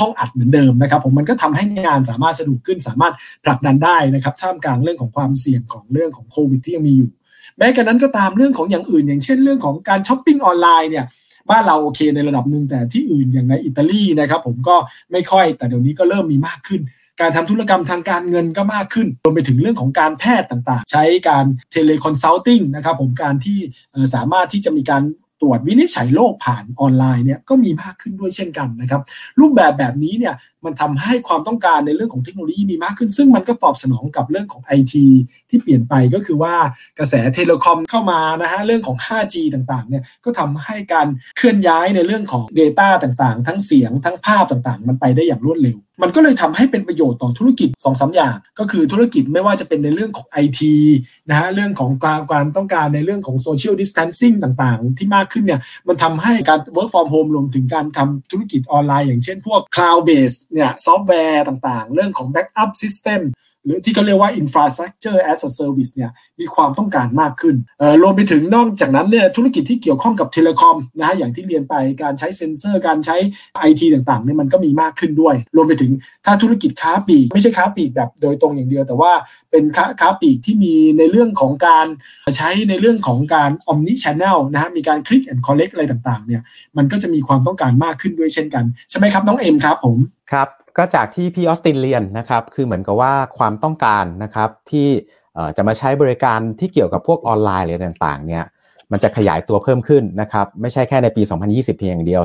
[0.02, 7.10] ้องอัดเหมือนเดิมนะครับผมมันก็ทำให้งานสามารถะดวกขึ้นสามารถผลักดันได้นะครับท่ามกลางเรื่องของความเสี่ยงของเรื่องของโควิดที่ยังมีอยู่
[7.58, 11.04] แม้กระนั้นก็ตามเรื่องของอย่างอื่น อย่างเช่นเรื่องของการช้อปปิ้งออนไลน์เนี่ย
[11.50, 14.76] บ้านเราโอเคในระดับหนึ่งแต่ที่อื่นอย่างในอิตาลีนะครับผมก็
[15.12, 16.80] ไม่ค่อยแต่เดี๋ยวนี้ก็เริ่มมีมากขึ้น
[17.20, 23.58] การทำธุรกรรมทางการเงินก็มากขึ้นรวมไปถึงเรื่องของการแพทย์ต่างๆ ใช้การ teleconsulting นะครับผมการที่
[24.14, 25.02] สามารถที่จะมีการ
[25.44, 29.00] ตรวจวินิจฉัยโรคผ่านออนไลน์เนี่ยก็มีมากขึ้นด้วยเช่นกันนะครับ
[29.40, 34.94] รูปแบบแบบนี้เนี่ยมันทำให้ความต้องการในเรื่องของเทคโนโลยีมีมากขึ้น ซึ่งมันก็ตอบสนองกับเรื่องของ IT
[35.48, 36.54] ที่เปลี่ยนไปก็คือว่า
[36.98, 50.60] กระแส telecom เข้ามานะฮะเรื่องของ 5G ต่างๆเนี่ยก็ทำให้การเคลื่อนย้ายในเรื่องของ Data ต่างๆ ทั้งเสียงทั้งภาพต่างๆ มันไปได้อย่างรวดเร็ว มันก็เลยทำให้เป็นประโยชน์ต่อธุรกิจ2อสอย่าง ก็คือธุรกิจไม่ว่าจะเป็นในเรื่องของ IT
[51.28, 62.70] นะฮะเรื่องของการการต้องการในเรื่องของ Social Distancing ต่างๆ ที่มากขึ้นเนี่ยมันทำให้การ work from home รวมถึงการทำธุรกิจออนไลน์ อย่างเช่นพวก cloud based เนี่ยซอฟต์แวร์ต่างๆ เรื่องของ backup
[62.82, 63.20] system
[63.64, 67.56] หรือที่เขาเรียกว่า infrastructure as a service เนี่ยมีความต้องการมากขึ้น
[68.02, 73.16] รวมไปถึงนอกจากนั้นเนี่ยธุรกิจที่เกี่ยวข้องกับเทเลคอมนะฮะอย่างที่เรียนไปการใช้เซ็นเซอร์ การใช้
[73.68, 75.92] IT ต่างๆเนี่ยมันก็มีมากขึ้นด้วย รวมไปถึง
[76.24, 79.12] ถ้าธุรกิจค้าปลีกไม่ใช่ค้าปลีกแบบโดยตรงอย่างเดียว แต่ว่า
[79.50, 81.86] เป็นค้าค้าปลีกที่มีในเรื่องของการ
[82.36, 86.42] ใช้ในเรื่องของการ omni channel นะฮะมีการ click and collect อะไรต่างๆเนี่ย
[86.76, 89.98] มันก็จะมีความต้องการมากขึ้นด้วยเช่นกัน ใช่ไหมครับน้องเอ็มครับผม
[90.32, 94.88] ครับ ก็จากที่พี่ออสตินเรียนนะครับ คือเหมือนกับว่าความต้องการนะครับที่
[95.56, 98.44] จะมาใช้บริการที่เกี่ยวกับพวกออนไลน์อะไรต่างๆเนี่ย
[98.92, 102.22] มันจะขยายตัวเพิ่มขึ้นนะครับไม่ใช่แค่ในปี 2020 เพียงอย่างเดียว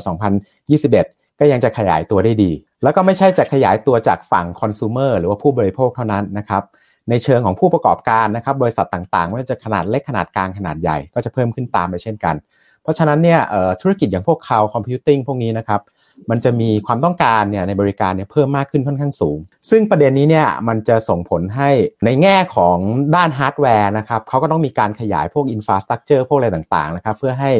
[0.67, 2.51] 2021 ก็ยังจะขยายตัวได้ดี
[2.83, 6.63] แล้วก็ไม่ใช่จะขยายตัวจากฝั่งคอน sumer หรือว่าผู้บริโภคเท่านั้นนะครับ
[7.09, 12.35] ในเชิงของผู้ประกอบการนะครับบริษัทต่างๆไม่ว่าจะขนาดเล็กขนาดกลางขนาดใหญ่ก็จะเพิ่มขึ้นตามไปเช่นกัน
[12.81, 13.39] เพราะฉะนั้นเนี่ย
[13.81, 15.81] ธุรกิจอย่างพวก cloud computing พวกนี้นะครับ
[16.29, 19.37] มันจะมีความต้องการเนี่ยในบริการเนี่ยเพิ่มมากขึ้นค่อนข้างสูง
[19.69, 21.69] ซึ่งประเด็นนี้เนี่ยมันจะส่งผลให้
[22.05, 22.77] ในแง่ของ
[23.15, 27.51] ด้านฮาร์ดแวร์นะครับเขาก็ต้องมีการขยายพวก infrastructure พวกอะไรต่างๆนะครับเพื่อให้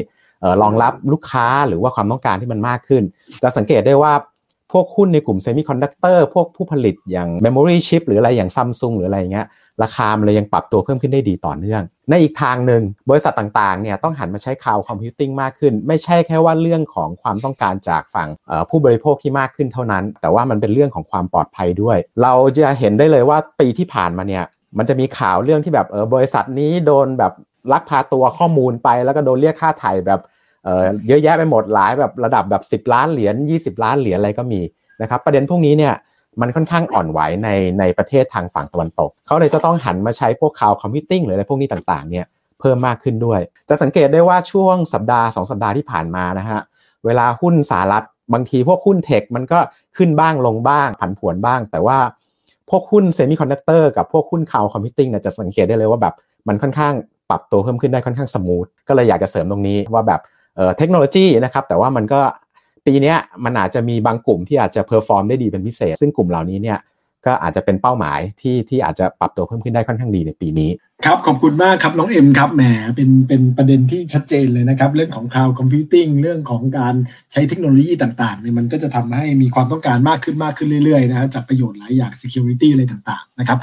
[0.62, 3.04] รองรับลูกค้าหรือว่าความต้องการที่มันมากขึ้น
[3.44, 4.14] จะสังเกตได้ว่า
[4.72, 9.48] พวกหุ้นในกลุ่ม semiconductor พวกผู้ผลิตอย่าง Memory Chip หรืออะไรอย่างซัมซุงหรืออะไรเงี้ย
[9.84, 18.30] ราคามันเลยยังปรับตัวเพิ่มขึ้นได้ดีต่อเนื่อง ในอีกทางหนึ่งบริษัทต่างๆเนี่ยต้องหันมาใช้ cloud computing มากขึ้น ไม่ใช่แค่ว่าเรื่องของความต้องการจากฝั่ง
[18.70, 24.44] ผู้บริโภคที่มากขึ้นเท่านั้น แต่ว่ามันเป็นเรื่องของความปลอดภัยด้วย เราจะเห็นได้เลยว่าปีที่ผ่านมาเนี่ย
[24.78, 27.34] มันจะมีข่าวเรื่องที่แบบเออบริษัทนี้โดนแบบ
[27.72, 30.22] ลักพาตัวข้อมูลไป แล้วก็โดนเรียกค่าไถ่แบบ
[30.64, 34.62] เออเยอะแยะไปหมดหลายแบบระดับแบบ 10 ล้านเหรียญ20 ล้านเหรียญอะไรก็มี
[35.02, 35.94] นะครับประเด็นพวกนี้เนี่ย
[36.42, 42.26] มันค่อนข้างอ่อนไหวในในประเทศทางฝั่งตะวันตก เขาเลยจะต้องหันมาใช้พวกคาวคอมพิวติ้งหรืออะไรพวกนี้ต่างๆเนี่ย
[42.60, 43.40] เพิ่มมากขึ้นด้วย
[43.70, 46.60] จะสังเกตได้ว่าช่วงสัปดาห์ 2 สัปดาห์ที่ผ่านมานะฮะ
[47.06, 49.60] เวลาหุ้นสหรัฐบางทีพวกหุ้น tech มันก็
[49.98, 51.98] ขึ้นบ้างลงบ้างผันผวนบ้าง แต่ว่า
[52.70, 56.14] พวกหุ้น semiconductor กับพวกหุ้น cloud computing เนี่ยจะสังเกตได้เลยว่าแบบ
[56.48, 56.94] มันค่อนข้าง
[57.30, 60.22] ปรับตัวเพิ่มขึ้นได้ค่อนข้าง smooth ก็เลยอยากจะเสริมตรงนี้ว่าแบบ
[60.78, 62.22] เทคโนโลยีนะครับแต่ว่ามันก็
[62.90, 66.80] ปีนี้มันอาจจะมีบางกลุ่มที่อาจจะ perform ได้ดีเป็นพิเศษ ซึ่งกลุ่มเหล่านี้เนี่ย
[67.26, 70.70] ก็อาจจะเป็นเป้าหมายที่ที่อาจจะปรับตัวเพิ่มขึ้นได้ค่อนข้างดีในปีนี้
[71.06, 72.64] ครับ ขอบคุณมากครับ น้องเอ็มครับแหม
[72.96, 76.96] เป็นเป็นประเด็นที่ชัดเจนเลยนะครับ เรื่องของ cloud computing เรื่องของการ
[77.32, 83.60] ใช้เทคโนโลยีต่างๆเนี่ยมันก็จะทำให้มีความต้องการมากขึ้นมากขึ้นเรื่อยๆนะจากประโยชน์หลายอย่าง security อะไรต่างๆนะครับ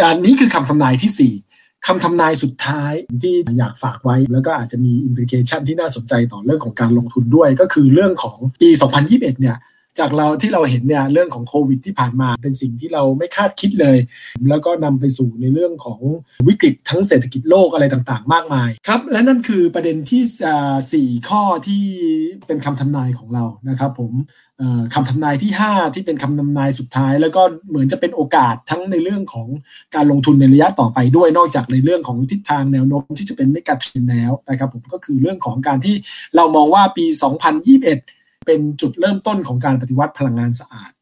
[0.00, 2.92] อันนี้คือคำทำนายที่ 4 คำทำนายสุดท้าย
[3.22, 8.68] ที่อยากฝากไว้ แล้วก็อาจจะมี implication ที่น่าสนใจต่อเรื่องของการลงทุนด้วย ก็คือเรื่องของปี
[9.04, 9.56] 2021 เนี่ย
[9.98, 13.98] จากเราที่เราเห็นเนี่ยเรื่องของโควิดที่ผ่านมาเป็นสิ่งที่เราไม่คาดคิดเลย
[14.48, 16.00] แล้วก็นำไปสู่ในเรื่องของ
[16.48, 20.22] วิกฤตทั้งเศรษฐกิจโลกอะไรต่างๆ มากมายครับ และนั่นคือประเด็นที่
[20.92, 21.82] สี่ข้อที่
[22.46, 24.12] เป็นคำทำนายของเรานะครับผม
[24.94, 29.48] คำทำนายที่ 5 ที่เป็นคำทำนายสุดท้าย แล้วก็เหมือนจะเป็นโอกาสทั้งในเรื่องของ
[29.94, 35.94] การลงทุนในระยะต่อไปด้วยนอกจากในเรื่องของทิศทางแนวโน้มที่จะเป็นไม่กัดเทรนแล้วนะครับผมก็คือเรื่องของการที่
[36.36, 40.92] เรามองว่าปี 2021 เป็นจุดเริ่มต้นของการปฏิวัติพลังงานสะอาด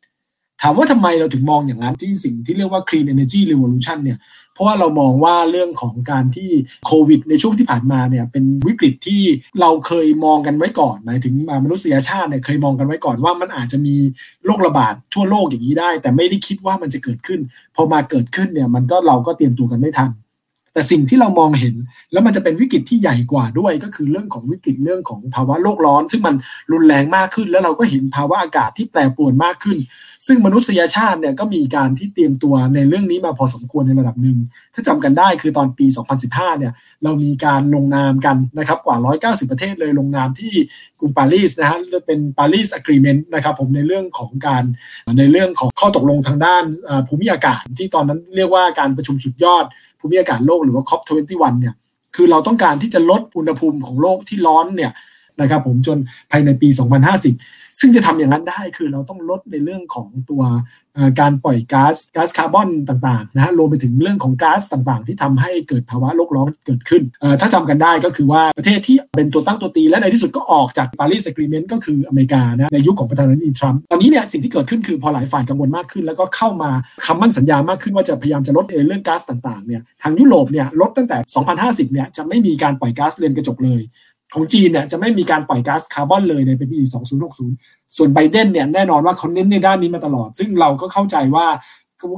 [0.63, 4.19] ถามว่าทำไมเราถึงมองอย่างนั้นที่สิ่งที่เรียกว่า clean energy revolution เนี่ย
[4.55, 6.51] เพราะว่าเรามองว่าเรื่องของการที่
[6.87, 9.23] โควิดในช่วงที่ผ่านมาเนี่ยเป็นวิกฤตที่
[9.61, 13.97] เราเคยมองกันไว้ก่อนหมายถึงมนุษยชาติเนี่ยเคยมองกันไว้ก่อนว่ามันอาจจะมี
[14.45, 17.41] โรคระบาดทั่วโลกอย่างนี้ได้ แต่ไม่ได้คิดว่ามันจะเกิดขึ้น
[17.77, 20.11] พอมาเกิดขึ้นเนี่ยมันก็เราก็เตรียมตัวกันไม่ทัน
[20.73, 21.75] แต่สิ่งที่เรามองเห็น
[22.13, 26.35] แล้วมันจะเป็นวิกฤตที่ใหญ่กว่าด้วยก็คือเรื่องของวิกฤตเรื่องของภาวะโลกร้อน ซึ่งมัน
[26.73, 29.79] รุนแรงมากขึ้น แล้วเราก็เห็นภาวะอากาศที่แปรปรวนมากขึ้น
[30.27, 34.39] ซึ่งมนุษยชาติเนี่ยก็มีการที่เตรียมตัวในเรื่องนี้มาพอสมควรในระดับหนึ่ง
[34.75, 35.87] ถ้าจำกันได้คือตอนปี
[36.23, 36.73] 2015 เนี่ย
[37.05, 40.53] เรามีการลงนามกันนะครับกว่า 190 ประเทศเลยลงนามที่
[41.01, 44.65] กรุงปารีสนะฮะเป็นปารีสอะกรีเมนต์นะครับผมในเรื่องของการ
[45.19, 46.65] ในเรื่องของข้อตกลงทางด้าน
[47.09, 49.65] ภูมิอากาศ ที่ตอนนั้นเรียกว่าการประชุมสุดยอด
[50.01, 51.75] ภูมิอากาศโลกหรือว่า COP21 เนี่ย
[52.17, 54.93] คือเราต้องการที่จะลดอุณหภูมิของโลกที่ร้อนเนี่ย
[55.41, 55.99] นะครับผมจน
[56.31, 56.69] ภายในปี
[57.25, 60.43] 2050 ซึ่งจะทำอย่างนั้นได้คือเราต้องลดในเรื่องของตัว
[61.21, 67.03] การปล่อยก๊าซก๊าซคาร์บอนต่างๆนะฮะรวมไปถึงเรื่องของก๊าซต่างๆ ที่ทำให้เกิดภาวะโลกร้อนเกิดขึ้น
[67.41, 76.71] ถ้าจำกันได้ก็คือว่าประเทศที่เป็นตัวตั้งตัวตี และในที่สุดก็ออกจากปารีสอะกรีเมนต์ก็คืออเมริกานะในยุคขของประธานาธิบดีทรัมป์ตอนนี้เนี่ยสิ่งที่เกิดขึ้นคือพอหลายฝ่ายกังวลมากขึ้น แล้วก็เข้ามา
[77.07, 81.19] คำมั่นสัญญามากขึ้นว่าจะพยายามจะลดเรื่องก๊าซต่างๆเนี่ยทางยุโรปเนี่ยลดตั้งแต่
[81.57, 83.83] 2050 เนี่ยจะไม่มีการปล่อยก๊าซเรือนกระจกเลย
[84.35, 86.79] ของจีนเนี่ยจะไม่มีการปล่อยก๊าซคาร์บอนเลยในปี
[87.39, 91.47] 2060 ส่วนไบเดนเนี่ยแน่นอนว่าเขาเน้นในด้านนี้มาตลอด ซึ่งเราก็เข้าใจว่า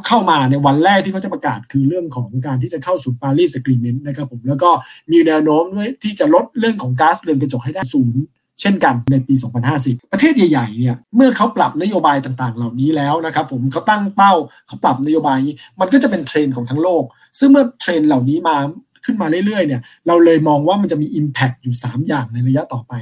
[0.06, 4.70] เข้ามาในวันแรกที่เขาจะประกาศคือเรื่องของการที่จะเข้าสู่ปารีสกรีเมนต์นะครับผมแล้วก็
[5.10, 8.22] มีแนวโน้มด้วยที่จะลดเรื่องของก๊าซเรือนกระจกให้ได้ศูนย์
[8.60, 9.34] เช่นกันในปี
[9.74, 14.32] 2050 ประเทศใหญ่ๆ เนี่ย เมื่อเขาปรับนโยบายต่างๆ เหล่านี้แล้วนะครับผมเขาตั้งเป้า
[14.66, 15.38] เขาปรับนโยบาย
[15.80, 17.04] มันก็จะเป็นเทรนด์ของทั้งโลก
[17.38, 18.56] ซึ่งเมื่อเทรนด์เหล่านี้มา
[19.04, 22.94] ขึ้นมาเรื่อยๆเนี่ยเราเลยมองว่ามันจะมี Impact อยู่ 3 อย่างในระยะต่อไป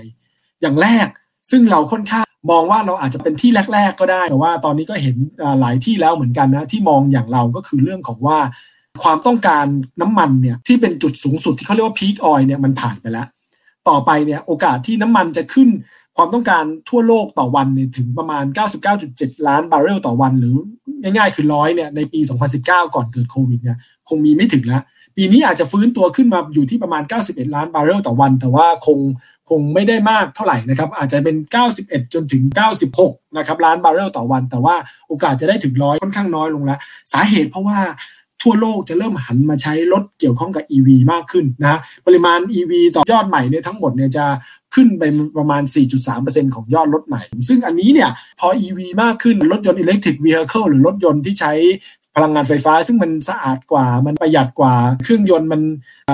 [0.63, 1.09] อย่างแรก
[1.51, 5.17] ซึ่งเราค่อนข้างมองว่าเราอาจจะเป็นที่แรก ๆ ก็ได้ แต่ว่าตอนนี้ก็เห็น
[5.61, 8.39] หลายที่แล้วเหมือนกันนะ ที่มองอย่างเราก็คือเรื่องของว่า
[9.03, 9.67] ความต้องการ
[10.01, 13.27] น้ำมันเนี่ยที่เป็นจุดสูงสุดที่เขาเรียกว่า peak oil เนี่ยมันผ่านไปแล้ว
[13.89, 15.69] ต่อไปเนี่ยโอกาสที่น้ำมันจะขึ้น
[16.17, 18.45] ความต้องการทั่วโลกต่อวันเนี่ยถึงประมาณ
[18.97, 20.55] 99.7 ล้านบาร์เรลต่อวัน หรือ
[21.03, 22.21] ง่ายๆคือร้อยเนี่ยในปี
[22.57, 24.83] 2019 ก่อนเกิดโควิดเนี่ยคงมีไม่ถึงแล้ว
[25.23, 28.99] ปีนี้อาจจะฟื้นตัวขึ้นมาอยู่ที่ประมาณ 91 ล้านบาร์เรลต่อวัน แต่ว่าคง
[29.51, 31.37] คงไม่ได้มากเท่าไหร่นะครับ อาจจะเป็น
[31.75, 32.43] 91 จนถึง
[32.91, 34.75] 96 นะครับล้านบาร์เรลต่อวัน แต่ว่า
[35.09, 36.79] โอกาสจะได้ถึงร้อยค่อนข้างน้อยลงแล้ว
[37.13, 37.79] สาเหตุเพราะว่า
[38.43, 44.25] ทั่วโลกจะเริ่มหันมาใช้รถเกี่ยวข้องกับ EV มากขึ้นนะปริมาณ EV ต่อยอดใหม่เนี่ยทั้งหมดเนี่ยจะ
[44.75, 45.03] ขึ้นไป
[45.37, 45.63] ประมาณ
[46.09, 51.53] 4.3%ของยอดรถใหม่ ซึ่งอันนี้เนี่ยพอ EV มากขึ้นรถยนต์ electric vehicle หรือรถยนต์ที่ใช้
[52.17, 55.61] พลังงานไฟฟ้า ซึ่งมันสะอาดกว่า มันประหยัดกว่า เครื่องยนต์มัน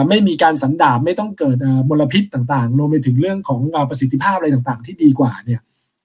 [0.08, 1.56] ไม่มีการสันดาบไม่ต้องเกิด
[1.88, 5.60] มลพิษต่างๆรวมไปถึงเรื่องของประสิทธิภาพอะไรต่างๆ ที่ดีกว่าเนี่ย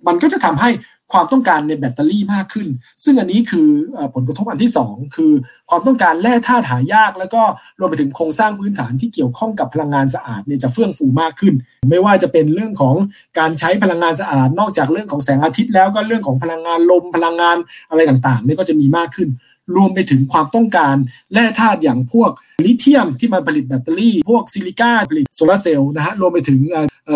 [0.07, 0.71] มันก็จะทำให้
[1.15, 2.67] ความต้องการในแบตเตอรี่มากขึ้น
[3.03, 3.69] ซึ่งอันนี้คือ
[4.15, 5.31] ผลกระทบอันที่ 2 คือ
[5.69, 7.41] ความต้องการแร่ธาตุหายาก แล้วก็
[7.79, 11.53] รวมไปถึงโครงสร้างพื้นฐานที่เกี่ยวข้องกับพลังงานสะอาดเนี่ยจะเฟื่องฟูมากขึ้น
[11.89, 12.95] ไม่ว่าจะเป็นเรื่องของ
[13.39, 17.57] การใช้พลังงานสะอาด นอกจากเรื่องของแสงอาทิตย์แล้วก็เรื่องของพลังงานลมพลังงาน
[17.89, 19.29] อะไรต่างๆนี่ก็จะมีมากขึ้น
[19.75, 20.95] รวมไปถึงความต้องการ
[21.33, 22.31] แร่ธาตุอย่างพวก
[22.65, 26.59] ลิเธียมที่มาผลิตแบตเตอรี่ พวกซิลิก้าผลิตโซลาร์เซลล์นะฮะรวมไปถึง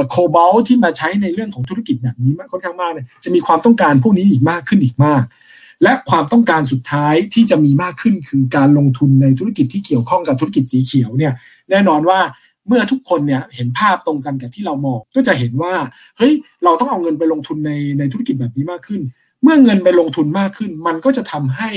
[0.10, 5.24] โคบอลต์ที่มาใช้ในเรื่องของธุรกิจแบบนี้ค่อนข้างมากเนี่ยจะมีความต้องการพวกนี้อีกมากขึ้นอีกมาก
[5.84, 11.34] และความต้องการสุดท้ายที่จะมีมากขึ้นคือการลงทุนในธุรกิจที่เกี่ยวข้องกับธุรกิจสีเขียวเนี่ย
[11.70, 12.20] แน่นอนว่า
[12.68, 15.74] เมื่อทุกคนเนี่ยเห็นภาพตรงกันกับที่เรามองก็จะเห็นว่า
[16.18, 19.02] เฮ้ยเราต้องเอาเงินไปลงทุนในในธุรกิจแบบนี้มากขึ้น
[19.46, 21.70] เมื่อเงินไปลงทุนมากขึ้น มันก็จะทำให้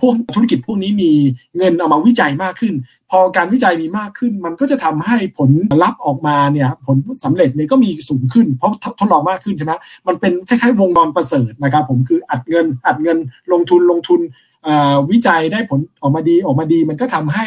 [0.00, 1.12] พวกธุรกิจพวกนี้มี
[1.56, 2.74] เงินเอามาวิจัยมากขึ้น
[3.10, 5.50] พอการวิจัยมีมากขึ้น มันก็จะทำให้ผล
[5.82, 9.72] ลัพธ์ออกมาเนี่ยผลสำเร็จเนี่ยก็มีสูงขึ้น เพราะทดลองมากขึ้นใช่ไหม
[10.06, 13.18] มันเป็นคล้ายๆวงจรประเสริฐนะครับผมคืออัดเงินอัดเงิน
[13.52, 14.22] ลงทุนลงทุน
[15.10, 17.46] วิจัยได้ผลออกมาดีออกมาดี มันก็ทำให้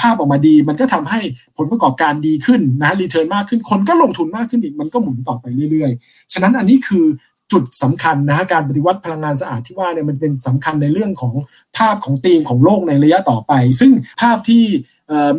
[0.00, 1.20] ภาพออกมาดี มันก็ทำให้
[1.56, 7.06] ผลประกอบการดีขึ้นนะรีเทิร์นมากขึ้นคนก็ลงทุนมากขึ้นอีกมันก็หมุนต่อไปเรื่อยๆ ฉะนั้นอันนี้คือ
[7.52, 11.34] จุดสำคัญนะฮะการปฏิวัติพลังงานสะอาดที่ว่าเนี่ยมันเป็นสำคัญในเรื่องของ
[11.76, 14.64] ภาพของธีมของโลกในระยะต่อไป ซึ่งภาพที่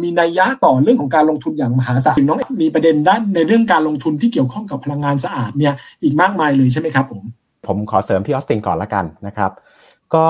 [0.02, 5.74] มีนัยยะต่อเรื่องของการลงทุนอย่างมหาศาลน้องมีประเด็นด้านในเรื่องการลงทุนที่เกี่ยวข้องกับพลังงานสะอาดเนี่ย
[6.04, 7.24] อีกมากมายเลยใช่ไหมครับผม
[7.68, 9.52] ผมขอเสริมพี่ออสตินก่อนละกันนะครับ
[10.16, 10.28] ก็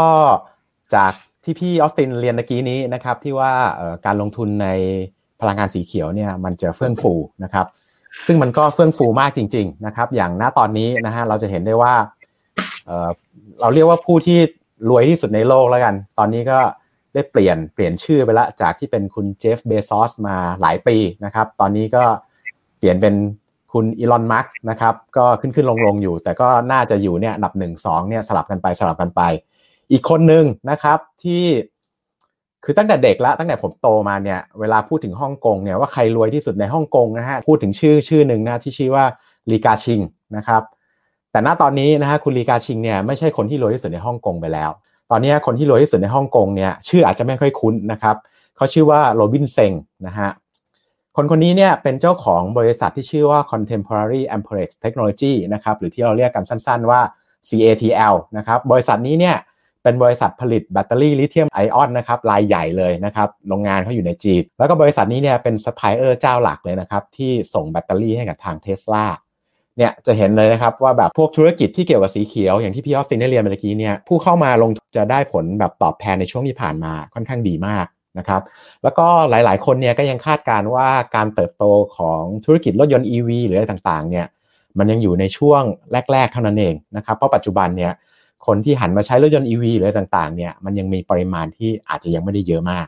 [0.95, 3.51] จากที่พี่ออสตินเรียนเมื่อกี้นี้นะครับที่ว่า
[4.05, 4.67] การลงทุนใน
[5.41, 7.65] พลังงานสีเขียวเนี่ยมันจะเฟื่องฟูนะครับ
[8.27, 11.93] ซึ่งมันก็เฟื่องฟูมากจริง ๆ นะครับ อย่างณตอนนี้นะฮะเราจะเห็นได้ว่า
[13.61, 14.39] เราเรียกว่าผู้ที่
[14.89, 16.59] รวยที่สุดในโลกแล้วกัน ตอนนี้ก็
[17.13, 22.03] ได้เปลี่ยนเปลี่ยนชื่อไปละจากที่เป็นคุณเจฟเบซอสมาหลายปีนะครับ ตอนนี้ก็
[22.77, 23.15] เปลี่ยนเป็น
[23.73, 29.21] คุณอีลอนมาร์กนะครับ ก็ขึ้นขึ้นลงลงอยู่ แต่ก็น่าจะอยู่เนี่ยอันดับหนึ่งสองเนี่ยสลับกันไปสลับกันไป
[29.91, 31.43] อีกคนหนึ่งนะครับที่
[32.63, 39.05] คือตั้งแต่เด็กแล้วตั้งแต่ผมโตมาเนี่ยเวลาพูดถึงฮ่องกงเนี่ยว่าใครรวยที่สุดในฮ่องกงนะฮะพูดถึงชื่อชื่อหนึ่งนะที่ชื่อว่า
[39.51, 39.99] ลีกาชิง
[40.37, 40.61] นะครับ
[41.31, 44.69] แต่ณตอนนี้นะฮะคุณลีกาชิงเนี่ยไม่ใช่คนที่รวยที่สุดในฮ่องกงไปแล้ว
[45.11, 48.15] ตอนนี้คนที่รวยที่สุดในฮ่องกงเนี่ยชื่ออาจจะไม่ค่อยคุ้นนะครับ
[48.55, 49.71] เขาชื่อว่า Robin Zeng
[50.07, 50.29] นะฮะ
[51.15, 57.01] คนคนนี้เนี่ยเป็นเจ้าของบริษัทที่ชื่อว่า Contemporary Amperex Technology นะครับหรือที่เราเรียกกันสั้นๆว่า
[57.47, 59.35] CATL นะครับบริษัทนี้เนี่ย
[59.83, 69.05] เป็นบริษัทผลิตแบตเตอรี่ลิเธียมไอออนนะครับรายใหญ่เลยนะครับโรงงานเขาอยู่ในจีน แล้วก็บริษัทนี้เนี่ยเป็นซัพพลายเออร์เจ้าหลักเลยนะครับที่ส่งแบตเตอรี่ให้กับทางเทสลา
[69.77, 77.85] เนี่ยจะเห็นเลยนะครับว่าแบบพวกธุรกิจที่เกี่ยวกับสีเขียวอย่างที่พี่ออสตินได้เรียนเมื่อกี้เนี่ยผู้เข้ามาลงจะได้ผลแบบตอบแทนในช่วงที่ผ่านมาค่อนข้างดีมาก
[78.17, 78.41] นะครับ
[78.83, 81.63] แล้วก็หลายๆ คนเนี่ยก็ยังคาดการว่าการเติบโต
[81.97, 84.25] ของธุรกิจรถยนต์ EV หรืออะไรต่างๆเนี่ย
[84.77, 85.61] มันยังอยู่ในช่วง
[86.11, 87.91] แรก ๆ เท่านั้นเองนะครับเพราะปัจจุบันเนี่ย
[88.45, 92.87] คนที่หันมาใช้รถยนต์ EV หรืออะไรต่างๆเนี่ยมันยังมีปริมาณที่อาจจะยังไม่ได้เยอะมาก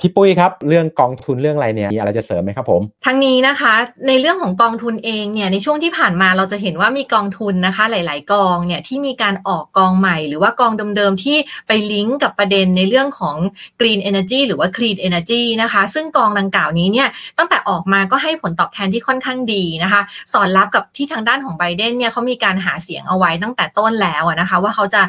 [0.00, 3.72] พี่ปุ้ยครับ เรื่องกองทุนเรื่องอะไรเนี่ยมีอะไรจะเสริมไหมครับผมทั้งนี้นะคะ
[4.08, 11.36] ในเรื่องของกองทุนเองเนี่ยในช่วงที่ผ่านมาเราจะเห็นว่ามีกองทุนนะคะ หลาย ๆ กองเนี่ยที่มีการออกกองใหม่ หรือว่ากองเดิม ๆ ที่
[11.66, 13.36] ไปลิงก์กับประเด็นในเรื่องของ
[13.80, 17.08] Green Energy หรือว่า Clean Energy นะคะ ซึ่งกองดังกล่าวนี้เนี่ย
[17.38, 20.00] ตั้งแต่ออกมาก็ให้ผลตอบแทนที่ค่อนข้างดีนะคะ
[20.32, 25.02] สอนรับกับที่ทางด้านของไบเดนเนี่ยเขามีการหาเสียงเอาไว้ตั้งแต่ต้นแล้วนะคะ ว่าเขาจะ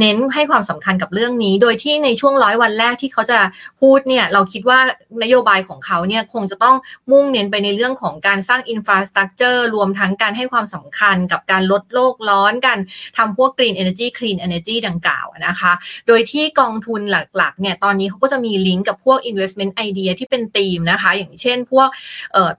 [0.00, 3.38] เน้นให้ความสำคัญกับเรื่องนี้ โดยที่ในช่วงร้อยวันแรกที่เขาจะ
[3.80, 4.78] พูดเนี่ยเราคิดว่า
[5.22, 6.76] นโยบายของเขาเนี่ยคงจะต้อง
[7.10, 12.78] มุ่งเน้นไปในเรื่องของการสร้างอินฟราสตรักเจอร์รวมทั้งการให้ความสำคัญกับการลดโลกร้อนกัน
[13.16, 15.72] ทำพวก Green Energy Clean Energy ดังกล่าวนะคะ
[16.06, 21.88] โดยที่กองทุนหลักๆเนี่ยตอนนี้เขาก็จะมีลิงก์กับพวก investment idea ที่เป็นธีมนะคะ อย่างเช่นพวก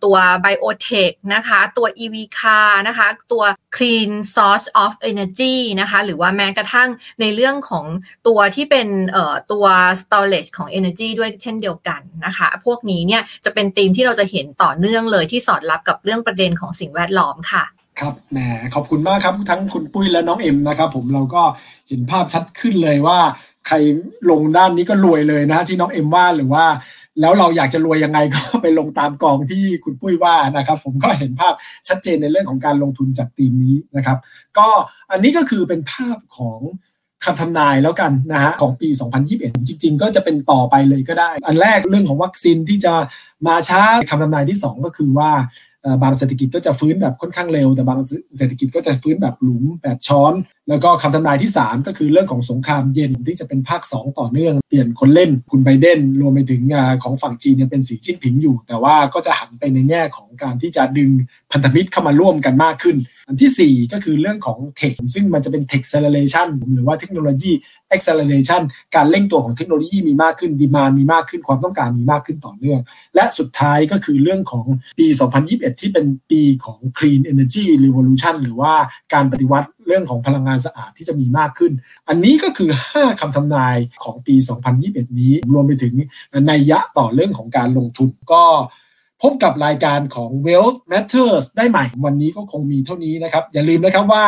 [0.04, 3.44] ตัว biotech นะคะตัว EV car นะคะตัว
[3.76, 6.90] clean source of energy นะคะหรือว่าแม้กระทั่ง
[7.22, 7.86] ในเรื่องของ
[8.28, 8.88] ตัวที่เป็น
[9.52, 9.66] ตัว
[10.02, 17.64] storage ของ energy ด้วยเช่นเดียวกันนะคะ พวกนี้เนี่ยจะเป็นธีมที่เราจะเห็นต่อเนื่องเลยที่สอดรับกับเรื่องประเด็นของสิ่งแวดล้อมค่ะ
[18.00, 18.40] ครับแหม
[18.76, 21.44] ขอบคุณมากครับทั้งคุณปุ้ยและน้องเอ็มนะครับ ผมเราก็
[21.88, 23.20] เห็นภาพชัดขึ้นเลยว่า
[23.68, 23.76] ใคร
[24.30, 26.66] ลงด้านนี้ก็รวยเลยนะที่น้องเอ็มว่าหรือว่า
[27.22, 31.54] แล้วเราอยากจะรวยยังไงก็ไปลงตามกองที่คุณปุ้ยว่านะครับ ผมก็เห็นภาพ
[31.88, 34.18] ชัดเจนในเรื่องของการลงทุนจากทีมนี้นะครับ
[34.58, 34.68] ก็
[35.12, 36.60] อันนี้ก็คือเป็นภาพของ
[37.26, 38.90] คำทำนายแล้วกันนะฮะของปี
[39.28, 42.94] 2021 จริง ๆ ก็จะเป็นต่อไปเลยก็ได้ อันแรกเรื่องของวัคซีนที่จะ
[43.48, 45.32] มาช้าคำทำนายที่ 2 ก็คือว่า
[46.04, 48.00] บางเศรษฐกิจก็จะฟื้นแบบค่อนข้างเร็ว แต่บาง
[48.38, 50.34] เศรษฐกิจก็จะฟื้นแบบหลุมแบบช้อน
[50.70, 56.64] แล้วก็คำทำนายที่ 3 ก็คือเรื่องของสงครามเย็นที่จะเป็นภาค 2 ต่อเนื่อง เปลี่ยนคนเล่นคุณไบเดนรวมไปถึง
[57.04, 61.10] ของฝั่งจีนยังเป็นสีจิ้นผิงอยู่ แต่ว่าก็จะหันไปในแง่ของการที่จะดึง
[61.52, 67.52] พันธมิตรเข้ามาร่วมกันมากขึ้น อันที่ 4 ก็คือเรื่องของ tech ซึ่งมันจะเป็น techceleration หรือว่าเทคโนโลยี
[67.96, 68.62] acceleration
[68.96, 72.80] การเร่งตัวของเทคโนโลยีมีมากขึ้นดีมานมีมากขึ้นความต้องการมีมากขึ้นต่อเนื่อง
[73.16, 74.66] และสุดท้ายก็คือเรื่องของ
[75.00, 75.08] ปี
[75.44, 78.74] 2021 ที่เป็นปีของ clean energy revolution หรือว่า
[79.14, 81.72] การปฏิวัติ รื่องของพลังงานสะอาดที่จะมีมากขึ้น
[82.10, 84.36] อันนี้ก็คือ 5คำทำนายของปี
[84.78, 85.94] 2021 นี้ รวมไปถึง
[86.50, 88.44] นัยยะต่อเรื่องของการลงทุนก็
[89.22, 94.26] พบกับรายการของ Wealth Matters ได้ใหม่ วันนี้ก็คงมีเท่านี้นะครับ อย่าลืมนะครับว่า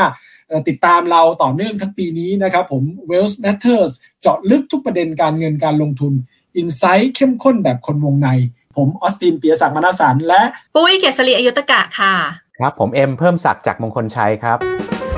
[0.68, 6.14] ติดตามเราต่อเนื่องทั้งปีนี้นะครับผม Wealth Matters เจาะลึกทุกประเด็นการเงินการลงทุน
[6.58, 8.30] อินไซต์เข้มข้นแบบคนวงใน
[8.76, 10.42] ผมออสตินเปียศักดิ์มนาสารและ
[10.76, 12.14] ปุ้ยเกษรีอายุตกะค่ะ
[12.58, 14.60] ครับ ผมเอ็มเพิ่มศักดิ์จากมงคลชัยครับ